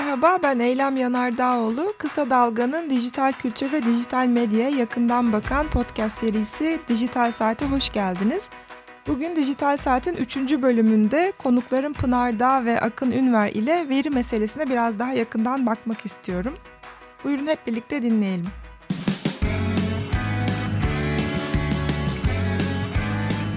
merhaba. 0.00 0.38
Ben 0.42 0.58
Eylem 0.58 0.96
Yanardağoğlu. 0.96 1.92
Kısa 1.98 2.30
Dalga'nın 2.30 2.90
dijital 2.90 3.32
kültür 3.32 3.72
ve 3.72 3.82
dijital 3.82 4.26
medyaya 4.26 4.68
yakından 4.68 5.32
bakan 5.32 5.66
podcast 5.66 6.18
serisi 6.18 6.78
Dijital 6.88 7.32
Saat'e 7.32 7.66
hoş 7.66 7.92
geldiniz. 7.92 8.42
Bugün 9.06 9.36
Dijital 9.36 9.76
Saat'in 9.76 10.14
3. 10.14 10.36
bölümünde 10.36 11.32
konuklarım 11.38 11.92
Pınar 11.92 12.38
Dağ 12.38 12.64
ve 12.64 12.80
Akın 12.80 13.10
Ünver 13.10 13.50
ile 13.50 13.88
veri 13.88 14.10
meselesine 14.10 14.70
biraz 14.70 14.98
daha 14.98 15.12
yakından 15.12 15.66
bakmak 15.66 16.06
istiyorum. 16.06 16.54
Buyurun 17.24 17.46
hep 17.46 17.66
birlikte 17.66 18.02
dinleyelim. 18.02 18.46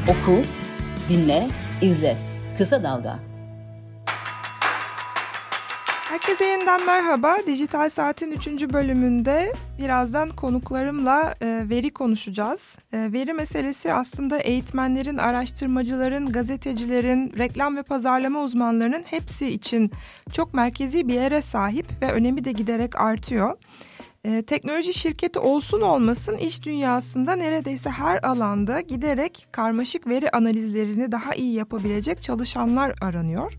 Oku, 0.07 0.41
dinle, 1.09 1.47
izle. 1.81 2.17
Kısa 2.57 2.83
Dalga. 2.83 3.32
Herkese 6.13 6.45
yeniden 6.45 6.85
merhaba. 6.85 7.38
Dijital 7.48 7.90
Saat'in 7.90 8.31
3. 8.31 8.48
bölümünde 8.48 9.54
birazdan 9.80 10.30
konuklarımla 10.30 11.34
e, 11.41 11.66
veri 11.70 11.90
konuşacağız. 11.90 12.77
E, 12.94 13.13
veri 13.13 13.34
meselesi 13.34 13.94
aslında 13.94 14.38
eğitmenlerin, 14.38 15.18
araştırmacıların, 15.18 16.26
gazetecilerin, 16.26 17.34
reklam 17.38 17.77
ve 17.77 17.84
pazarlama 17.84 18.44
uzmanlarının 18.44 19.04
hepsi 19.05 19.48
için 19.48 19.91
çok 20.34 20.54
merkezi 20.54 21.07
bir 21.07 21.13
yere 21.13 21.41
sahip 21.41 21.85
ve 22.02 22.12
önemi 22.12 22.45
de 22.45 22.52
giderek 22.52 23.02
artıyor. 23.02 23.57
E, 24.23 24.41
teknoloji 24.41 24.93
şirketi 24.93 25.40
olsun 25.40 25.82
olmasın 25.82 26.38
iş 26.38 26.66
dünyasında 26.66 27.35
neredeyse 27.35 27.90
her 27.90 28.23
alanda 28.23 28.82
giderek 28.82 29.48
karmaşık 29.52 30.07
veri 30.07 30.32
analizlerini 30.32 31.12
daha 31.12 31.35
iyi 31.35 31.54
yapabilecek 31.54 32.21
çalışanlar 32.21 32.93
aranıyor. 33.02 33.54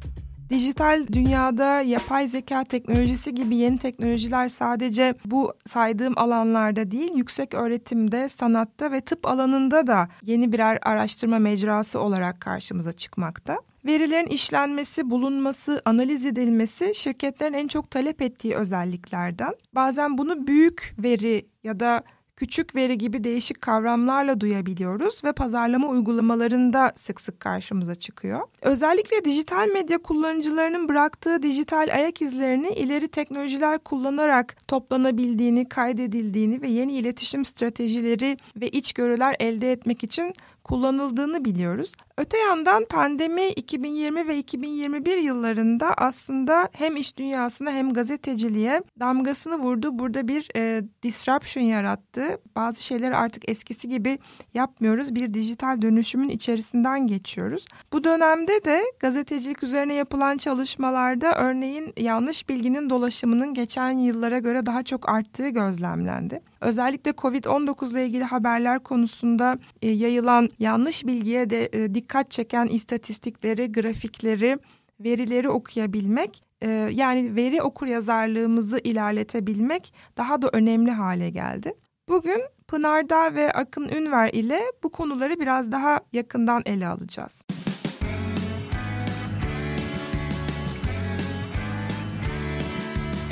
Dijital 0.50 1.06
dünyada 1.12 1.80
yapay 1.80 2.28
zeka 2.28 2.64
teknolojisi 2.64 3.34
gibi 3.34 3.56
yeni 3.56 3.78
teknolojiler 3.78 4.48
sadece 4.48 5.14
bu 5.24 5.52
saydığım 5.66 6.18
alanlarda 6.18 6.90
değil, 6.90 7.10
yüksek 7.14 7.54
öğretimde, 7.54 8.28
sanatta 8.28 8.92
ve 8.92 9.00
tıp 9.00 9.26
alanında 9.26 9.86
da 9.86 10.08
yeni 10.22 10.52
birer 10.52 10.78
araştırma 10.82 11.38
mecrası 11.38 12.00
olarak 12.00 12.40
karşımıza 12.40 12.92
çıkmakta. 12.92 13.58
Verilerin 13.84 14.26
işlenmesi, 14.26 15.10
bulunması, 15.10 15.82
analiz 15.84 16.26
edilmesi 16.26 16.92
şirketlerin 16.94 17.52
en 17.52 17.68
çok 17.68 17.90
talep 17.90 18.22
ettiği 18.22 18.54
özelliklerden. 18.54 19.54
Bazen 19.74 20.18
bunu 20.18 20.46
büyük 20.46 20.94
veri 20.98 21.46
ya 21.64 21.80
da 21.80 22.02
küçük 22.36 22.74
veri 22.74 22.98
gibi 22.98 23.24
değişik 23.24 23.62
kavramlarla 23.62 24.40
duyabiliyoruz 24.40 25.24
ve 25.24 25.32
pazarlama 25.32 25.88
uygulamalarında 25.88 26.92
sık 26.96 27.20
sık 27.20 27.40
karşımıza 27.40 27.94
çıkıyor. 27.94 28.40
Özellikle 28.62 29.24
dijital 29.24 29.68
medya 29.68 29.98
kullanıcılarının 29.98 30.88
bıraktığı 30.88 31.42
dijital 31.42 31.88
ayak 31.94 32.22
izlerini 32.22 32.68
ileri 32.68 33.08
teknolojiler 33.08 33.78
kullanarak 33.78 34.56
toplanabildiğini, 34.68 35.68
kaydedildiğini 35.68 36.62
ve 36.62 36.68
yeni 36.68 36.92
iletişim 36.92 37.44
stratejileri 37.44 38.36
ve 38.56 38.68
içgörüler 38.68 39.36
elde 39.40 39.72
etmek 39.72 40.04
için 40.04 40.34
kullanıldığını 40.64 41.44
biliyoruz. 41.44 41.92
Öte 42.18 42.38
yandan 42.38 42.84
pandemi 42.84 43.48
2020 43.48 44.28
ve 44.28 44.38
2021 44.38 45.16
yıllarında 45.16 45.94
aslında 45.96 46.68
hem 46.72 46.96
iş 46.96 47.16
dünyasına 47.16 47.70
hem 47.70 47.92
gazeteciliğe 47.92 48.82
damgasını 49.00 49.58
vurdu. 49.58 49.98
Burada 49.98 50.28
bir 50.28 50.48
e, 50.56 50.82
disruption 51.02 51.64
yarattı. 51.64 52.40
Bazı 52.56 52.82
şeyleri 52.82 53.16
artık 53.16 53.48
eskisi 53.48 53.88
gibi 53.88 54.18
yapmıyoruz. 54.54 55.14
Bir 55.14 55.34
dijital 55.34 55.82
dönüşümün 55.82 56.28
içerisinden 56.28 57.06
geçiyoruz. 57.06 57.64
Bu 57.92 58.04
dönemde 58.04 58.64
de 58.64 58.82
gazetecilik 59.00 59.62
üzerine 59.62 59.94
yapılan 59.94 60.36
çalışmalarda 60.36 61.34
örneğin 61.34 61.92
yanlış 61.96 62.48
bilginin 62.48 62.90
dolaşımının 62.90 63.54
geçen 63.54 63.90
yıllara 63.90 64.38
göre 64.38 64.66
daha 64.66 64.82
çok 64.82 65.08
arttığı 65.08 65.48
gözlemlendi. 65.48 66.40
Özellikle 66.64 67.10
COVID-19 67.10 67.92
ile 67.92 68.06
ilgili 68.06 68.24
haberler 68.24 68.78
konusunda 68.78 69.58
e, 69.82 69.90
yayılan 69.90 70.48
yanlış 70.58 71.06
bilgiye 71.06 71.50
de 71.50 71.68
e, 71.72 71.94
dikkat 71.94 72.30
çeken 72.30 72.66
istatistikleri, 72.66 73.72
grafikleri, 73.72 74.58
verileri 75.00 75.48
okuyabilmek 75.48 76.42
e, 76.60 76.68
yani 76.70 77.36
veri 77.36 77.62
okur 77.62 77.86
yazarlığımızı 77.86 78.78
ilerletebilmek 78.84 79.94
daha 80.16 80.42
da 80.42 80.50
önemli 80.52 80.90
hale 80.90 81.30
geldi. 81.30 81.74
Bugün 82.08 82.42
Pınar'da 82.68 83.34
ve 83.34 83.52
Akın 83.52 83.88
Ünver 83.88 84.30
ile 84.32 84.60
bu 84.82 84.92
konuları 84.92 85.40
biraz 85.40 85.72
daha 85.72 86.00
yakından 86.12 86.62
ele 86.66 86.86
alacağız. 86.86 87.40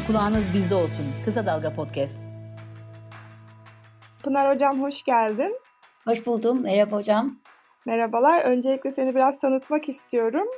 Kulağınız 0.06 0.54
bizde 0.54 0.74
olsun. 0.74 1.06
Kısa 1.24 1.46
Dalga 1.46 1.72
Podcast. 1.72 2.31
Pınar 4.22 4.54
Hocam 4.54 4.82
hoş 4.82 5.02
geldin. 5.02 5.56
Hoş 6.04 6.26
buldum. 6.26 6.62
Merhaba 6.62 6.96
hocam. 6.96 7.36
Merhabalar. 7.86 8.44
Öncelikle 8.44 8.92
seni 8.92 9.14
biraz 9.14 9.40
tanıtmak 9.40 9.88
istiyorum. 9.88 10.48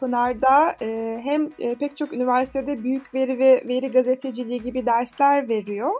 Pınar'da 0.00 0.76
e, 0.82 1.20
hem 1.24 1.48
e, 1.58 1.74
pek 1.74 1.96
çok 1.96 2.12
üniversitede 2.12 2.84
büyük 2.84 3.14
veri 3.14 3.38
ve 3.38 3.64
veri 3.68 3.92
gazeteciliği 3.92 4.62
gibi 4.62 4.86
dersler 4.86 5.48
veriyor. 5.48 5.90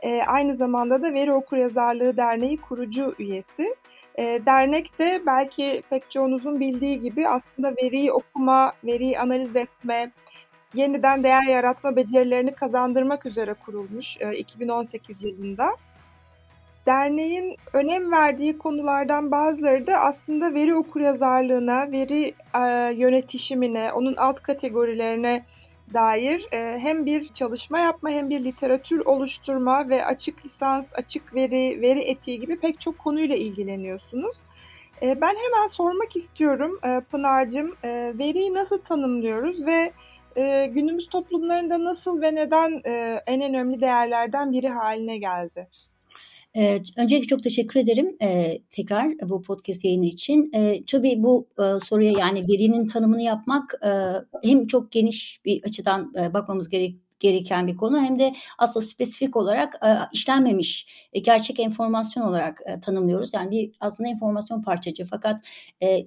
E, 0.00 0.22
aynı 0.22 0.56
zamanda 0.56 1.02
da 1.02 1.12
Veri 1.14 1.32
Okuryazarlığı 1.32 2.16
Derneği 2.16 2.56
kurucu 2.56 3.14
üyesi. 3.18 3.74
E, 4.14 4.22
dernek 4.46 4.98
de 4.98 5.22
belki 5.26 5.82
pek 5.90 6.10
çoğunuzun 6.10 6.60
bildiği 6.60 7.00
gibi 7.00 7.28
aslında 7.28 7.76
veriyi 7.82 8.12
okuma, 8.12 8.72
veriyi 8.84 9.18
analiz 9.18 9.56
etme, 9.56 10.10
yeniden 10.74 11.22
değer 11.22 11.42
yaratma 11.42 11.96
becerilerini 11.96 12.54
kazandırmak 12.54 13.26
üzere 13.26 13.54
kurulmuş 13.54 14.16
e, 14.20 14.36
2018 14.36 15.22
yılında. 15.22 15.76
Derneğin 16.86 17.56
önem 17.72 18.12
verdiği 18.12 18.58
konulardan 18.58 19.30
bazıları 19.30 19.86
da 19.86 19.96
aslında 19.96 20.54
veri 20.54 20.74
okuryazarlığına, 20.74 21.92
veri 21.92 22.34
e, 22.54 22.94
yönetişimine, 22.94 23.92
onun 23.92 24.16
alt 24.16 24.42
kategorilerine 24.42 25.44
dair 25.94 26.48
e, 26.52 26.78
hem 26.78 27.06
bir 27.06 27.28
çalışma 27.34 27.78
yapma 27.78 28.10
hem 28.10 28.30
bir 28.30 28.44
literatür 28.44 29.00
oluşturma 29.06 29.88
ve 29.88 30.04
açık 30.04 30.44
lisans, 30.44 30.92
açık 30.94 31.34
veri, 31.34 31.82
veri 31.82 32.00
etiği 32.00 32.40
gibi 32.40 32.60
pek 32.60 32.80
çok 32.80 32.98
konuyla 32.98 33.36
ilgileniyorsunuz. 33.36 34.36
E, 35.02 35.20
ben 35.20 35.34
hemen 35.36 35.66
sormak 35.66 36.16
istiyorum 36.16 36.78
e, 36.84 37.00
Pınar'cığım, 37.00 37.76
e, 37.84 38.12
veriyi 38.18 38.54
nasıl 38.54 38.78
tanımlıyoruz 38.78 39.66
ve 39.66 39.92
e, 40.36 40.66
günümüz 40.66 41.08
toplumlarında 41.08 41.84
nasıl 41.84 42.22
ve 42.22 42.34
neden 42.34 42.80
e, 42.86 43.22
en 43.26 43.42
önemli 43.42 43.80
değerlerden 43.80 44.52
biri 44.52 44.68
haline 44.68 45.18
geldi? 45.18 45.68
Ee, 46.56 46.82
öncelikle 46.96 47.26
çok 47.26 47.42
teşekkür 47.42 47.80
ederim 47.80 48.16
e, 48.22 48.58
tekrar 48.70 49.08
bu 49.22 49.42
podcast 49.42 49.84
yayını 49.84 50.06
için. 50.06 50.50
E, 50.54 50.84
tabii 50.84 51.22
bu 51.22 51.48
e, 51.58 51.80
soruya 51.84 52.12
yani 52.18 52.40
verinin 52.48 52.86
tanımını 52.86 53.22
yapmak 53.22 53.74
e, 53.84 53.90
hem 54.48 54.66
çok 54.66 54.92
geniş 54.92 55.40
bir 55.44 55.62
açıdan 55.64 56.12
e, 56.20 56.34
bakmamız 56.34 56.68
gerek 56.68 56.96
gereken 57.20 57.66
bir 57.66 57.76
konu 57.76 58.00
hem 58.00 58.18
de 58.18 58.32
aslında 58.58 58.86
spesifik 58.86 59.36
olarak 59.36 59.74
e, 59.74 59.88
işlenmemiş 60.12 60.86
e, 61.12 61.20
gerçek 61.20 61.60
enformasyon 61.60 62.24
olarak 62.24 62.60
e, 62.66 62.80
tanımlıyoruz. 62.80 63.30
Yani 63.34 63.50
bir 63.50 63.72
aslında 63.80 64.08
enformasyon 64.08 64.62
parçacı 64.62 65.04
fakat 65.04 65.40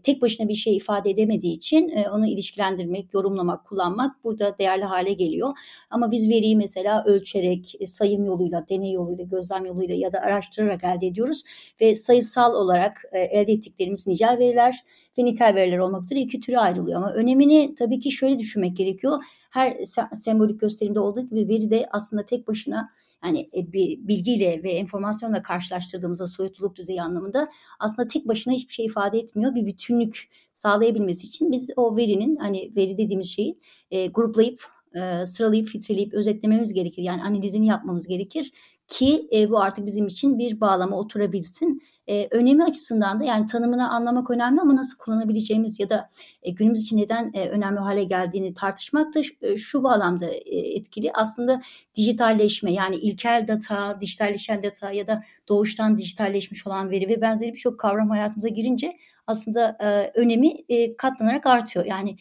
tek 0.03 0.21
başına 0.21 0.47
bir 0.47 0.53
şey 0.53 0.77
ifade 0.77 1.09
edemediği 1.09 1.53
için 1.55 1.91
onu 2.11 2.27
ilişkilendirmek, 2.27 3.13
yorumlamak, 3.13 3.65
kullanmak 3.65 4.23
burada 4.23 4.57
değerli 4.57 4.83
hale 4.83 5.13
geliyor. 5.13 5.57
Ama 5.89 6.11
biz 6.11 6.29
veriyi 6.29 6.55
mesela 6.55 7.03
ölçerek, 7.05 7.75
sayım 7.85 8.25
yoluyla, 8.25 8.65
deney 8.69 8.91
yoluyla, 8.91 9.23
gözlem 9.23 9.65
yoluyla 9.65 9.95
ya 9.95 10.13
da 10.13 10.19
araştırarak 10.19 10.83
elde 10.83 11.07
ediyoruz 11.07 11.43
ve 11.81 11.95
sayısal 11.95 12.53
olarak 12.53 13.01
elde 13.11 13.51
ettiklerimiz 13.51 14.07
nicel 14.07 14.37
veriler 14.39 14.83
ve 15.17 15.25
nitel 15.25 15.55
veriler 15.55 15.77
olmak 15.77 16.03
üzere 16.03 16.19
iki 16.19 16.39
türe 16.39 16.59
ayrılıyor. 16.59 16.97
Ama 16.97 17.13
önemini 17.13 17.75
tabii 17.75 17.99
ki 17.99 18.11
şöyle 18.11 18.39
düşünmek 18.39 18.77
gerekiyor. 18.77 19.23
Her 19.51 19.77
sembolik 20.13 20.59
gösterimde 20.59 20.99
olduğu 20.99 21.21
gibi 21.21 21.47
veri 21.47 21.69
de 21.69 21.87
aslında 21.91 22.25
tek 22.25 22.47
başına 22.47 22.89
yani 23.23 23.49
e, 23.57 23.73
bir 23.73 24.07
bilgiyle 24.07 24.63
ve 24.63 24.71
enformasyonla 24.71 25.41
karşılaştırdığımızda 25.41 26.27
soyutluluk 26.27 26.75
düzeyi 26.75 27.01
anlamında 27.01 27.47
aslında 27.79 28.07
tek 28.07 28.27
başına 28.27 28.53
hiçbir 28.53 28.73
şey 28.73 28.85
ifade 28.85 29.19
etmiyor. 29.19 29.55
Bir 29.55 29.65
bütünlük 29.65 30.29
sağlayabilmesi 30.53 31.27
için 31.27 31.51
biz 31.51 31.69
o 31.75 31.97
verinin 31.97 32.35
hani 32.35 32.71
veri 32.75 32.97
dediğimiz 32.97 33.27
şeyi 33.27 33.59
e, 33.91 34.07
gruplayıp 34.07 34.72
e, 34.95 35.25
sıralayıp 35.25 35.67
filtreleyip 35.67 36.13
özetlememiz 36.13 36.73
gerekir. 36.73 37.03
Yani 37.03 37.23
analizini 37.23 37.67
yapmamız 37.67 38.07
gerekir 38.07 38.51
ki 38.87 39.27
e, 39.33 39.49
bu 39.49 39.59
artık 39.59 39.85
bizim 39.85 40.07
için 40.07 40.39
bir 40.39 40.61
bağlama 40.61 40.97
oturabilsin. 40.97 41.81
E, 42.07 42.27
önemi 42.31 42.63
açısından 42.63 43.19
da 43.19 43.23
yani 43.23 43.45
tanımını 43.45 43.89
anlamak 43.89 44.29
önemli 44.29 44.61
ama 44.61 44.75
nasıl 44.75 44.97
kullanabileceğimiz 44.97 45.79
ya 45.79 45.89
da 45.89 46.09
e, 46.43 46.51
günümüz 46.51 46.81
için 46.81 46.97
neden 46.97 47.31
e, 47.33 47.49
önemli 47.49 47.79
hale 47.79 48.03
geldiğini 48.03 48.53
tartışmak 48.53 49.15
da 49.15 49.21
e, 49.41 49.57
şu 49.57 49.83
bağlamda 49.83 50.25
e, 50.25 50.57
etkili. 50.57 51.11
Aslında 51.13 51.61
dijitalleşme 51.95 52.73
yani 52.73 52.95
ilkel 52.95 53.45
data, 53.47 53.99
dijitalleşen 54.01 54.63
data 54.63 54.91
ya 54.91 55.07
da 55.07 55.23
doğuştan 55.49 55.97
dijitalleşmiş 55.97 56.67
olan 56.67 56.89
veri 56.89 57.07
ve 57.07 57.21
benzeri 57.21 57.53
birçok 57.53 57.79
kavram 57.79 58.09
hayatımıza 58.09 58.49
girince 58.49 58.97
aslında 59.27 59.77
e, 59.81 60.19
önemi 60.19 60.51
e, 60.69 60.97
katlanarak 60.97 61.45
artıyor. 61.45 61.85
Yani 61.85 62.17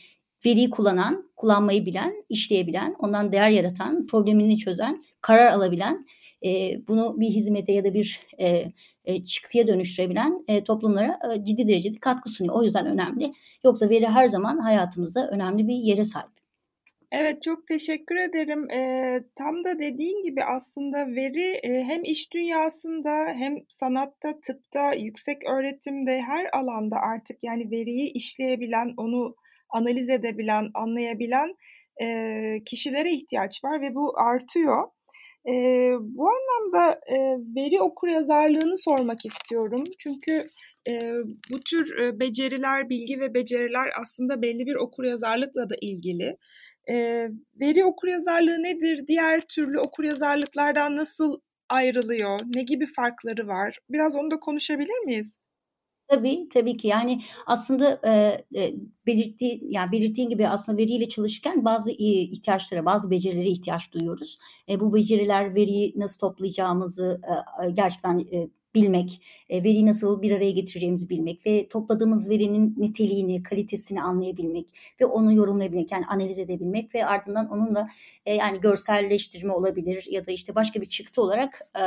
veriyi 0.46 0.70
kullanan, 0.70 1.30
kullanmayı 1.36 1.86
bilen, 1.86 2.24
işleyebilen, 2.28 2.96
ondan 2.98 3.32
değer 3.32 3.50
yaratan, 3.50 4.06
problemini 4.06 4.58
çözen, 4.58 5.04
karar 5.20 5.46
alabilen, 5.46 6.06
e, 6.44 6.80
bunu 6.88 7.20
bir 7.20 7.26
hizmete 7.26 7.72
ya 7.72 7.84
da 7.84 7.94
bir 7.94 8.20
e, 8.40 8.72
e, 9.04 9.24
çıktıya 9.24 9.66
dönüştürebilen 9.66 10.44
e, 10.48 10.64
toplumlara 10.64 11.18
e, 11.34 11.44
ciddi 11.44 11.68
derecede 11.68 11.98
katkı 11.98 12.30
sunuyor. 12.30 12.54
O 12.54 12.62
yüzden 12.62 12.86
önemli. 12.86 13.32
Yoksa 13.64 13.90
veri 13.90 14.06
her 14.06 14.28
zaman 14.28 14.58
hayatımızda 14.58 15.28
önemli 15.28 15.68
bir 15.68 15.74
yere 15.74 16.04
sahip. 16.04 16.32
Evet 17.12 17.42
çok 17.42 17.66
teşekkür 17.66 18.16
ederim. 18.16 18.70
Ee, 18.70 19.24
tam 19.34 19.64
da 19.64 19.78
dediğin 19.78 20.22
gibi 20.22 20.44
aslında 20.44 21.06
veri 21.06 21.60
e, 21.62 21.84
hem 21.84 22.04
iş 22.04 22.32
dünyasında 22.32 23.10
hem 23.26 23.56
sanatta, 23.68 24.40
tıpta, 24.40 24.94
yüksek 24.94 25.44
öğretimde 25.50 26.22
her 26.22 26.58
alanda 26.58 26.96
artık 26.96 27.38
yani 27.42 27.70
veriyi 27.70 28.12
işleyebilen, 28.12 28.94
onu 28.96 29.34
analiz 29.72 30.10
edebilen, 30.10 30.70
anlayabilen 30.74 31.54
e, 32.02 32.06
kişilere 32.64 33.12
ihtiyaç 33.12 33.64
var 33.64 33.80
ve 33.80 33.94
bu 33.94 34.18
artıyor. 34.20 34.88
E, 35.48 35.52
bu 36.00 36.28
anlamda 36.28 37.00
e, 37.06 37.16
veri 37.56 37.80
okuryazarlığını 37.80 38.76
sormak 38.76 39.26
istiyorum. 39.26 39.84
Çünkü 39.98 40.46
e, 40.88 41.14
bu 41.52 41.60
tür 41.60 41.96
beceriler, 42.20 42.88
bilgi 42.88 43.20
ve 43.20 43.34
beceriler 43.34 43.88
aslında 44.00 44.42
belli 44.42 44.66
bir 44.66 44.74
okuryazarlıkla 44.74 45.70
da 45.70 45.74
ilgili. 45.80 46.36
E, 46.90 47.28
veri 47.60 47.84
okuryazarlığı 47.84 48.62
nedir? 48.62 49.06
Diğer 49.06 49.40
türlü 49.40 49.80
okuryazarlıklardan 49.80 50.96
nasıl 50.96 51.40
ayrılıyor? 51.68 52.40
Ne 52.54 52.62
gibi 52.62 52.86
farkları 52.86 53.48
var? 53.48 53.78
Biraz 53.90 54.16
onu 54.16 54.30
da 54.30 54.40
konuşabilir 54.40 54.98
miyiz? 55.04 55.41
Tabii, 56.12 56.48
tabii 56.48 56.76
ki. 56.76 56.88
Yani 56.88 57.20
aslında 57.46 58.00
e, 58.04 58.10
e, 58.62 58.74
yani 59.62 59.92
belirttiğin 59.92 60.28
gibi 60.30 60.48
aslında 60.48 60.78
veriyle 60.78 61.08
çalışırken 61.08 61.64
bazı 61.64 61.90
ihtiyaçlara, 61.98 62.84
bazı 62.84 63.10
becerilere 63.10 63.48
ihtiyaç 63.48 63.92
duyuyoruz. 63.92 64.38
E, 64.68 64.80
bu 64.80 64.94
beceriler 64.94 65.54
veriyi 65.54 65.92
nasıl 65.96 66.18
toplayacağımızı 66.20 67.20
e, 67.66 67.70
gerçekten 67.70 68.18
e, 68.18 68.48
bilmek, 68.74 69.22
e, 69.48 69.64
veriyi 69.64 69.86
nasıl 69.86 70.22
bir 70.22 70.32
araya 70.32 70.50
getireceğimizi 70.50 71.08
bilmek 71.10 71.46
ve 71.46 71.68
topladığımız 71.68 72.30
verinin 72.30 72.74
niteliğini, 72.78 73.42
kalitesini 73.42 74.02
anlayabilmek 74.02 74.66
ve 75.00 75.06
onu 75.06 75.32
yorumlayabilmek, 75.32 75.92
yani 75.92 76.06
analiz 76.06 76.38
edebilmek 76.38 76.94
ve 76.94 77.06
ardından 77.06 77.48
onunla 77.50 77.88
e, 78.26 78.34
yani 78.34 78.60
görselleştirme 78.60 79.52
olabilir 79.52 80.06
ya 80.10 80.26
da 80.26 80.32
işte 80.32 80.54
başka 80.54 80.80
bir 80.80 80.86
çıktı 80.86 81.22
olarak 81.22 81.60
e, 81.74 81.82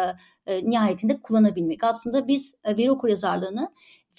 e, 0.54 0.70
nihayetinde 0.70 1.22
kullanabilmek. 1.22 1.84
Aslında 1.84 2.28
biz 2.28 2.56
e, 2.64 2.78
veri 2.78 2.92
okuryazarlığını 2.92 3.70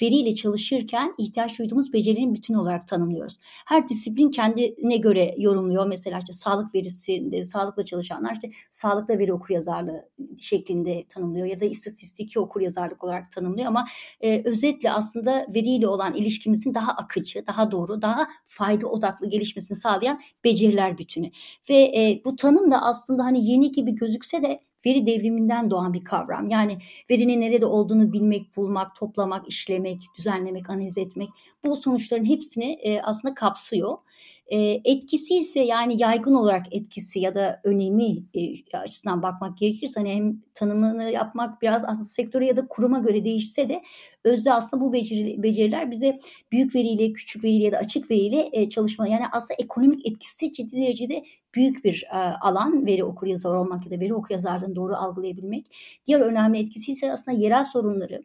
veriyle 0.03 0.35
çalışırken 0.35 1.15
ihtiyaç 1.19 1.59
duyduğumuz 1.59 1.93
becerinin 1.93 2.35
bütün 2.35 2.55
olarak 2.55 2.89
tanımlıyoruz. 2.89 3.39
Her 3.67 3.89
disiplin 3.89 4.31
kendine 4.31 4.97
göre 4.97 5.35
yorumluyor. 5.39 5.87
Mesela 5.87 6.19
işte 6.19 6.33
sağlık 6.33 6.75
verisinde 6.75 7.45
sağlıkla 7.45 7.83
çalışanlar 7.83 8.33
işte 8.33 8.51
sağlıkla 8.71 9.19
veri 9.19 9.33
okuryazarlığı 9.33 10.09
şeklinde 10.41 11.05
tanımlıyor 11.09 11.47
ya 11.47 11.61
da 11.61 11.65
istatistiki 11.65 12.41
okuryazarlık 12.41 13.05
olarak 13.05 13.31
tanımlıyor 13.31 13.69
ama 13.69 13.87
e, 14.21 14.43
özetle 14.45 14.93
aslında 14.93 15.47
veriyle 15.55 15.89
olan 15.89 16.15
ilişkimizin 16.15 16.75
daha 16.75 16.93
akıcı, 16.93 17.47
daha 17.47 17.71
doğru, 17.71 18.03
daha 18.03 18.27
fayda 18.49 18.87
odaklı 18.87 19.31
gelişmesini 19.31 19.79
sağlayan 19.79 20.21
beceriler 20.45 20.99
bütünü. 20.99 21.31
Ve 21.71 21.77
e, 21.77 22.23
bu 22.25 22.37
tanım 22.37 22.71
da 22.71 22.83
aslında 22.83 23.25
hani 23.25 23.51
yeni 23.51 23.73
gibi 23.73 23.95
gözükse 23.95 24.43
de 24.43 24.66
veri 24.87 25.07
devriminden 25.07 25.71
doğan 25.71 25.95
bir 25.95 26.05
kavram. 26.05 26.49
Yani 26.49 26.79
verinin 27.11 27.41
nerede 27.41 27.67
olduğunu 27.67 28.13
bilmek, 28.13 28.57
bulmak, 28.57 28.97
toplamak, 28.97 29.49
işlemek, 29.49 30.01
düzenlemek, 30.19 30.71
analiz 30.71 30.99
etmek 30.99 31.29
bu 31.67 31.77
sonuçların 31.77 32.25
hepsini 32.25 32.73
e, 32.73 33.01
aslında 33.01 33.35
kapsıyor. 33.35 33.99
E, 34.47 34.81
etkisi 34.85 35.35
ise 35.35 35.61
yani 35.61 36.03
yaygın 36.03 36.33
olarak 36.33 36.75
etkisi 36.75 37.21
ya 37.21 37.35
da 37.35 37.61
önemi 37.65 38.17
e, 38.35 38.79
açısından 38.79 39.23
bakmak 39.23 39.59
gerekirse 39.59 40.01
hani 40.01 40.15
hem 40.15 40.43
tanımını 40.55 41.11
yapmak 41.11 41.63
biraz 41.63 41.85
aslında 41.85 42.09
sektöre 42.09 42.47
ya 42.47 42.57
da 42.57 42.67
kuruma 42.67 42.99
göre 42.99 43.25
değişse 43.25 43.69
de 43.69 43.83
özde 44.25 44.53
aslında 44.53 44.85
bu 44.85 44.93
beceri, 44.93 45.43
beceriler 45.43 45.91
bize 45.91 46.19
büyük 46.53 46.75
veriyle, 46.75 47.13
küçük 47.13 47.45
veriyle 47.45 47.65
ya 47.65 47.73
da 47.73 47.77
açık 47.77 48.11
veriyle 48.11 48.49
e, 48.53 48.69
çalışma 48.69 49.09
yani 49.09 49.25
aslında 49.33 49.55
ekonomik 49.63 50.07
etkisi 50.07 50.53
ciddi 50.53 50.77
derecede 50.77 51.23
büyük 51.57 51.85
bir 51.85 52.05
e, 52.13 52.17
alan 52.17 52.87
veri 52.87 53.05
okuryazar 53.05 53.55
olmak 53.55 53.85
ya 53.87 53.99
da 53.99 54.01
veri 54.01 54.15
okuryazarlığını 54.15 54.77
doğru 54.77 54.97
algılayabilmek. 54.97 55.67
Diğer 56.07 56.21
önemli 56.21 56.59
etkisi 56.59 56.93
ise 56.93 57.13
aslında 57.13 57.39
yerel 57.39 57.65
sorunları 57.65 58.23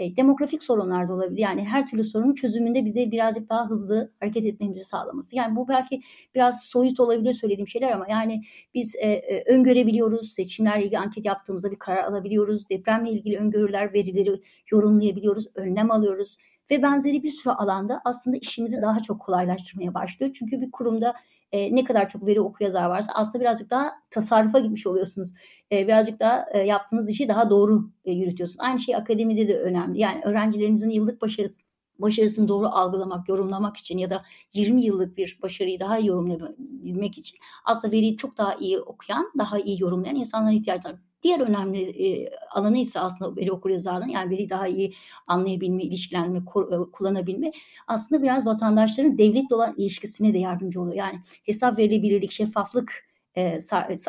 e, 0.00 0.16
demografik 0.16 0.64
sorunlar 0.64 1.08
da 1.08 1.12
olabilir. 1.12 1.38
Yani 1.38 1.64
her 1.64 1.86
türlü 1.86 2.04
sorunun 2.04 2.34
çözümünde 2.34 2.84
bize 2.84 3.10
birazcık 3.10 3.48
daha 3.48 3.70
hızlı 3.70 4.12
hareket 4.20 4.46
etmemizi 4.46 4.84
sağlaması. 4.84 5.36
Yani 5.36 5.56
bu 5.56 5.68
belki 5.68 6.00
biraz 6.34 6.62
soyut 6.62 7.00
olabilir 7.00 7.32
söylediğim 7.32 7.68
şeyler 7.68 7.90
ama 7.90 8.06
yani 8.10 8.42
biz 8.74 8.96
e, 8.96 9.08
e, 9.08 9.44
öngörebiliyoruz. 9.52 10.32
Seçimlerle 10.32 10.84
ilgili 10.84 10.98
anket 10.98 11.24
yaptığımızda 11.24 11.70
bir 11.70 11.78
karar 11.78 12.04
alabiliyoruz. 12.04 12.68
Depremle 12.68 13.10
ilgili 13.10 13.38
öngörüler, 13.38 13.92
verileri 13.94 14.40
yorumlayabiliyoruz, 14.70 15.46
önlem 15.54 15.90
alıyoruz 15.90 16.36
ve 16.70 16.82
benzeri 16.82 17.22
bir 17.22 17.30
sürü 17.30 17.52
alanda 17.52 18.00
aslında 18.04 18.36
işimizi 18.36 18.82
daha 18.82 19.02
çok 19.02 19.20
kolaylaştırmaya 19.20 19.94
başlıyor. 19.94 20.32
Çünkü 20.34 20.60
bir 20.60 20.70
kurumda 20.70 21.14
e, 21.52 21.76
ne 21.76 21.84
kadar 21.84 22.08
çok 22.08 22.26
veri 22.26 22.40
okuryazar 22.40 22.84
varsa 22.84 23.12
aslında 23.14 23.40
birazcık 23.40 23.70
daha 23.70 23.92
tasarrufa 24.10 24.58
gitmiş 24.58 24.86
oluyorsunuz. 24.86 25.32
E, 25.72 25.86
birazcık 25.86 26.20
daha 26.20 26.46
e, 26.52 26.58
yaptığınız 26.58 27.10
işi 27.10 27.28
daha 27.28 27.50
doğru 27.50 27.90
e, 28.04 28.12
yürütüyorsunuz. 28.12 28.60
Aynı 28.60 28.78
şey 28.78 28.96
akademide 28.96 29.48
de 29.48 29.60
önemli. 29.60 29.98
Yani 29.98 30.20
öğrencilerinizin 30.24 30.90
yıllık 30.90 31.22
başarısı 31.22 31.60
başarısını 31.98 32.48
doğru 32.48 32.66
algılamak, 32.68 33.28
yorumlamak 33.28 33.76
için 33.76 33.98
ya 33.98 34.10
da 34.10 34.22
20 34.52 34.82
yıllık 34.82 35.16
bir 35.16 35.38
başarıyı 35.42 35.80
daha 35.80 35.98
iyi 35.98 36.08
yorumlayabilmek 36.08 37.18
için 37.18 37.38
aslında 37.64 37.92
veriyi 37.92 38.16
çok 38.16 38.38
daha 38.38 38.54
iyi 38.54 38.78
okuyan, 38.80 39.32
daha 39.38 39.58
iyi 39.58 39.82
yorumlayan 39.82 40.16
insanlara 40.16 40.54
ihtiyaç 40.54 40.86
var. 40.86 41.09
Diğer 41.22 41.40
önemli 41.40 41.80
e, 41.80 42.30
alanı 42.50 42.78
ise 42.78 43.00
aslında 43.00 43.36
veri 43.36 43.52
okuryazarlığının 43.52 44.08
yani 44.08 44.30
veriyi 44.30 44.50
daha 44.50 44.66
iyi 44.66 44.94
anlayabilme, 45.28 45.82
ilişkilenme, 45.82 46.38
e, 46.38 46.90
kullanabilme 46.92 47.52
aslında 47.86 48.22
biraz 48.22 48.46
vatandaşların 48.46 49.18
devletle 49.18 49.54
olan 49.54 49.74
ilişkisine 49.76 50.34
de 50.34 50.38
yardımcı 50.38 50.80
oluyor. 50.80 50.96
Yani 50.96 51.18
hesap 51.44 51.78
verilebilirlik, 51.78 52.32
şeffaflık 52.32 53.10
e, 53.36 53.58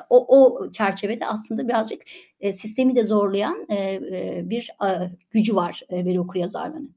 o, 0.10 0.38
o 0.38 0.72
çerçevede 0.72 1.26
aslında 1.28 1.68
birazcık 1.68 2.02
e, 2.40 2.54
sistemi 2.54 2.96
de 2.96 3.04
zorlayan 3.04 3.66
e, 3.70 3.76
e, 3.76 4.42
bir 4.46 4.70
e, 4.86 5.12
gücü 5.32 5.56
var 5.56 5.82
e, 5.90 6.06
veri 6.06 6.20
okuryazarlığının. 6.20 6.96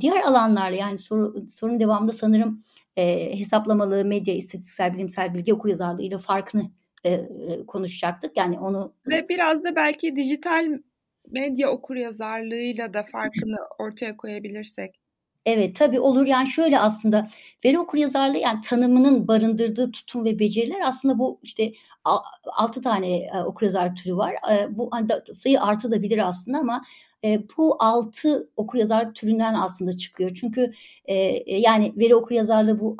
Diğer 0.00 0.22
alanlarla 0.22 0.76
yani 0.76 0.98
soru, 0.98 1.50
sorun 1.50 1.80
devamında 1.80 2.12
sanırım 2.12 2.62
e, 2.96 3.38
hesaplamalı, 3.38 4.04
medya, 4.04 4.34
istatistiksel, 4.34 4.94
bilimsel 4.94 5.34
bilgi 5.34 5.54
okuryazarlığı 5.54 6.02
ile 6.02 6.18
farkını 6.18 6.70
e, 7.04 7.20
konuşacaktık. 7.66 8.36
Yani 8.36 8.60
onu 8.60 8.92
ve 9.06 9.28
biraz 9.28 9.64
da 9.64 9.76
belki 9.76 10.16
dijital 10.16 10.78
medya 11.30 11.70
okuryazarlığıyla 11.70 12.94
da 12.94 13.02
farkını 13.02 13.56
ortaya 13.78 14.16
koyabilirsek. 14.16 15.00
Evet 15.46 15.76
tabii 15.76 16.00
olur 16.00 16.26
yani 16.26 16.46
şöyle 16.46 16.78
aslında 16.78 17.26
veri 17.64 17.78
okuryazarlığı 17.78 18.38
yani 18.38 18.60
tanımının 18.60 19.28
barındırdığı 19.28 19.90
tutum 19.90 20.24
ve 20.24 20.38
beceriler 20.38 20.80
aslında 20.84 21.18
bu 21.18 21.40
işte 21.42 21.72
altı 22.44 22.82
tane 22.82 23.16
e, 23.16 23.42
okuryazarlık 23.44 23.96
türü 23.96 24.16
var. 24.16 24.34
E, 24.52 24.78
bu 24.78 24.88
hani 24.92 25.08
sayı 25.32 25.62
artı 25.62 25.90
da 25.90 26.02
bilir 26.02 26.28
aslında 26.28 26.58
ama 26.58 26.82
e, 27.24 27.42
bu 27.56 27.76
altı 27.82 28.50
okuryazarlık 28.56 29.14
türünden 29.14 29.54
aslında 29.54 29.92
çıkıyor. 29.92 30.30
Çünkü 30.40 30.72
e, 31.04 31.14
yani 31.60 31.92
veri 31.96 32.14
okuryazarlığı 32.14 32.80
bu 32.80 32.96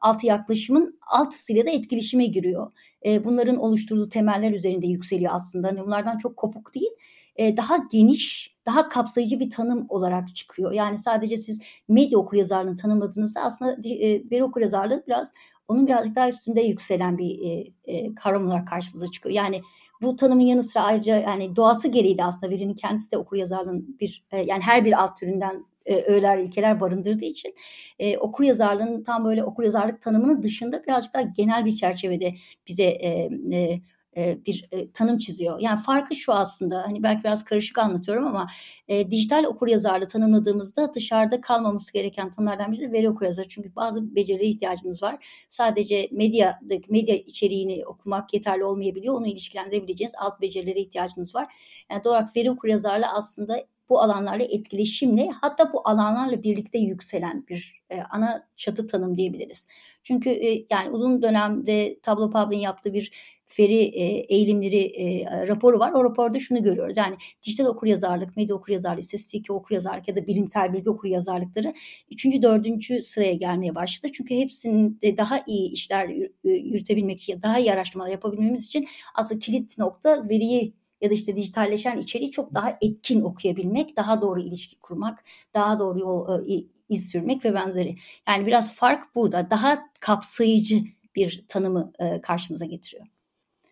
altı 0.00 0.26
yaklaşımın 0.26 0.98
altısıyla 1.10 1.66
da 1.66 1.70
etkileşime 1.70 2.26
giriyor. 2.26 2.72
E, 3.06 3.24
bunların 3.24 3.56
oluşturduğu 3.56 4.08
temeller 4.08 4.52
üzerinde 4.52 4.86
yükseliyor 4.86 5.32
aslında. 5.34 5.68
Hani 5.68 5.80
bunlardan 5.80 6.18
çok 6.18 6.36
kopuk 6.36 6.74
değil. 6.74 6.90
E, 7.36 7.56
daha 7.56 7.76
geniş, 7.92 8.56
daha 8.66 8.88
kapsayıcı 8.88 9.40
bir 9.40 9.50
tanım 9.50 9.86
olarak 9.88 10.36
çıkıyor. 10.36 10.72
Yani 10.72 10.98
sadece 10.98 11.36
siz 11.36 11.62
medya 11.88 12.18
okuryazarlığını 12.18 12.76
tanımladığınızda 12.76 13.40
aslında 13.40 13.88
e, 13.88 14.30
veri 14.30 14.44
okuryazarlığı 14.44 15.04
biraz 15.06 15.32
onun 15.68 15.86
birazcık 15.86 16.16
daha 16.16 16.28
üstünde 16.28 16.60
yükselen 16.60 17.18
bir 17.18 17.40
e, 17.40 17.72
e, 17.84 18.14
kavram 18.14 18.46
olarak 18.46 18.68
karşımıza 18.68 19.06
çıkıyor. 19.06 19.34
Yani 19.34 19.62
bu 20.02 20.16
tanımın 20.16 20.44
yanı 20.44 20.62
sıra 20.62 20.82
ayrıca 20.82 21.16
yani 21.16 21.56
doğası 21.56 21.88
gereği 21.88 22.18
de 22.18 22.24
aslında 22.24 22.52
verinin 22.52 22.74
kendisi 22.74 23.12
de 23.12 23.16
okuryazarlığın 23.16 23.96
bir 24.00 24.24
e, 24.32 24.38
yani 24.38 24.62
her 24.62 24.84
bir 24.84 25.02
alt 25.02 25.18
türünden 25.18 25.66
e, 25.86 26.02
öğeler, 26.02 26.38
ilkeler 26.38 26.80
barındırdığı 26.80 27.24
için 27.24 27.54
e, 27.98 28.18
okur 28.18 28.44
yazarlığının 28.44 29.04
tam 29.04 29.24
böyle 29.24 29.44
okur 29.44 29.62
yazarlık 29.62 30.02
tanımının 30.02 30.42
dışında 30.42 30.82
birazcık 30.82 31.14
daha 31.14 31.22
genel 31.22 31.64
bir 31.64 31.72
çerçevede 31.72 32.34
bize 32.68 32.84
e, 32.84 33.30
e, 33.52 33.80
bir 34.16 34.68
e, 34.72 34.90
tanım 34.90 35.18
çiziyor. 35.18 35.60
Yani 35.60 35.80
farkı 35.80 36.14
şu 36.14 36.32
aslında 36.32 36.82
hani 36.86 37.02
belki 37.02 37.24
biraz 37.24 37.44
karışık 37.44 37.78
anlatıyorum 37.78 38.26
ama 38.26 38.46
e, 38.88 39.10
dijital 39.10 39.44
okuryazarlığı 39.44 40.06
tanımladığımızda 40.08 40.94
dışarıda 40.94 41.40
kalmaması 41.40 41.92
gereken 41.92 42.32
tanımlardan 42.32 42.72
birisi 42.72 42.92
veri 42.92 43.10
okuryazarı. 43.10 43.48
Çünkü 43.48 43.76
bazı 43.76 44.16
becerilere 44.16 44.46
ihtiyacınız 44.48 45.02
var. 45.02 45.26
Sadece 45.48 46.08
medya 46.12 46.60
medya 46.88 47.16
içeriğini 47.16 47.86
okumak 47.86 48.34
yeterli 48.34 48.64
olmayabiliyor. 48.64 49.14
Onu 49.14 49.26
ilişkilendirebileceğiniz 49.26 50.14
alt 50.18 50.40
becerilere 50.40 50.80
ihtiyacınız 50.80 51.34
var. 51.34 51.54
Yani 51.90 52.04
doğal 52.04 52.12
olarak 52.12 52.36
veri 52.36 52.50
okuryazarlığı 52.50 53.06
aslında 53.06 53.66
bu 53.88 54.00
alanlarla 54.00 54.44
etkileşimle 54.44 55.30
hatta 55.40 55.72
bu 55.72 55.88
alanlarla 55.88 56.42
birlikte 56.42 56.78
yükselen 56.78 57.46
bir 57.48 57.82
e, 57.90 58.00
ana 58.10 58.48
çatı 58.56 58.86
tanım 58.86 59.16
diyebiliriz. 59.16 59.68
Çünkü 60.02 60.30
e, 60.30 60.66
yani 60.70 60.90
uzun 60.90 61.22
dönemde 61.22 62.00
Tablo 62.02 62.30
Pub'in 62.30 62.58
yaptığı 62.58 62.92
bir 62.92 63.12
veri 63.58 63.82
e, 63.82 64.04
eğilimleri 64.04 64.78
e, 64.78 65.24
raporu 65.48 65.78
var. 65.78 65.92
O 65.92 66.04
raporda 66.04 66.38
şunu 66.38 66.62
görüyoruz. 66.62 66.96
Yani 66.96 67.16
dijital 67.46 67.66
okuryazarlık, 67.66 68.36
medya 68.36 68.56
okuryazarlığı, 68.56 69.00
istatistik 69.00 69.50
okuryazarlık 69.50 70.08
ya 70.08 70.16
da 70.16 70.26
bilimsel 70.26 70.72
bilgi 70.72 70.90
okuryazarlıkları 70.90 71.72
3. 72.10 72.26
4. 72.42 73.04
sıraya 73.04 73.32
gelmeye 73.32 73.74
başladı. 73.74 74.12
Çünkü 74.12 74.34
hepsinde 74.34 75.16
daha 75.16 75.40
iyi 75.46 75.72
işler 75.72 76.08
yürütebilmek 76.44 77.20
için, 77.20 77.42
daha 77.42 77.58
iyi 77.58 77.72
araştırmalar 77.72 78.10
yapabilmemiz 78.10 78.66
için 78.66 78.86
aslında 79.14 79.38
kilit 79.38 79.78
nokta 79.78 80.28
veriyi 80.28 80.74
ya 81.00 81.10
da 81.10 81.14
işte 81.14 81.36
dijitalleşen 81.36 81.98
içeriği 81.98 82.30
çok 82.30 82.54
daha 82.54 82.78
etkin 82.80 83.22
okuyabilmek, 83.22 83.96
daha 83.96 84.22
doğru 84.22 84.40
ilişki 84.40 84.78
kurmak, 84.80 85.24
daha 85.54 85.78
doğru 85.78 85.98
yol 85.98 86.48
e, 86.50 86.64
iz 86.88 87.10
sürmek 87.10 87.44
ve 87.44 87.54
benzeri. 87.54 87.96
Yani 88.28 88.46
biraz 88.46 88.74
fark 88.74 89.14
burada. 89.14 89.50
Daha 89.50 89.90
kapsayıcı 90.00 90.82
bir 91.16 91.44
tanımı 91.48 91.92
e, 91.98 92.20
karşımıza 92.20 92.66
getiriyor. 92.66 93.06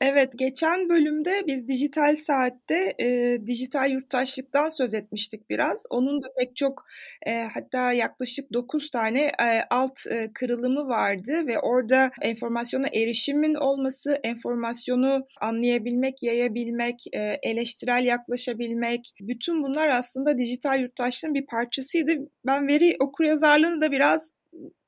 Evet, 0.06 0.32
geçen 0.36 0.88
bölümde 0.88 1.42
biz 1.46 1.68
dijital 1.68 2.14
saatte 2.14 2.94
e, 3.00 3.38
dijital 3.46 3.90
yurttaşlıktan 3.90 4.68
söz 4.68 4.94
etmiştik 4.94 5.50
biraz. 5.50 5.84
Onun 5.90 6.22
da 6.22 6.26
pek 6.38 6.56
çok 6.56 6.86
e, 7.26 7.42
hatta 7.42 7.92
yaklaşık 7.92 8.52
9 8.52 8.90
tane 8.90 9.22
e, 9.24 9.64
alt 9.70 10.06
e, 10.10 10.30
kırılımı 10.34 10.88
vardı 10.88 11.32
ve 11.46 11.58
orada 11.58 12.10
enformasyona 12.22 12.86
erişimin 12.88 13.54
olması, 13.54 14.20
enformasyonu 14.24 15.26
anlayabilmek, 15.40 16.22
yayabilmek, 16.22 17.04
e, 17.12 17.38
eleştirel 17.42 18.04
yaklaşabilmek, 18.04 19.12
bütün 19.20 19.62
bunlar 19.62 19.88
aslında 19.88 20.38
dijital 20.38 20.80
yurttaşlığın 20.80 21.34
bir 21.34 21.46
parçasıydı. 21.46 22.12
Ben 22.46 22.68
veri 22.68 22.96
okuryazarlığını 23.00 23.80
da 23.80 23.92
biraz 23.92 24.30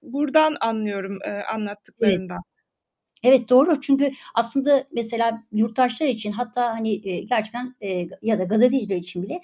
buradan 0.02 0.56
anlıyorum 0.61 1.18
e, 1.25 1.30
anlattıklarından. 1.30 2.42
Evet. 2.46 2.55
Evet 3.26 3.49
doğru. 3.50 3.80
Çünkü 3.80 4.11
aslında 4.35 4.85
mesela 4.92 5.42
yurttaşlar 5.52 6.06
için 6.06 6.33
hatta 6.33 6.71
hani 6.75 7.09
e, 7.09 7.21
gerçekten 7.23 7.75
e, 7.83 8.09
ya 8.23 8.38
da 8.38 8.45
gazeteciler 8.45 8.97
için 8.97 9.23
bile 9.23 9.40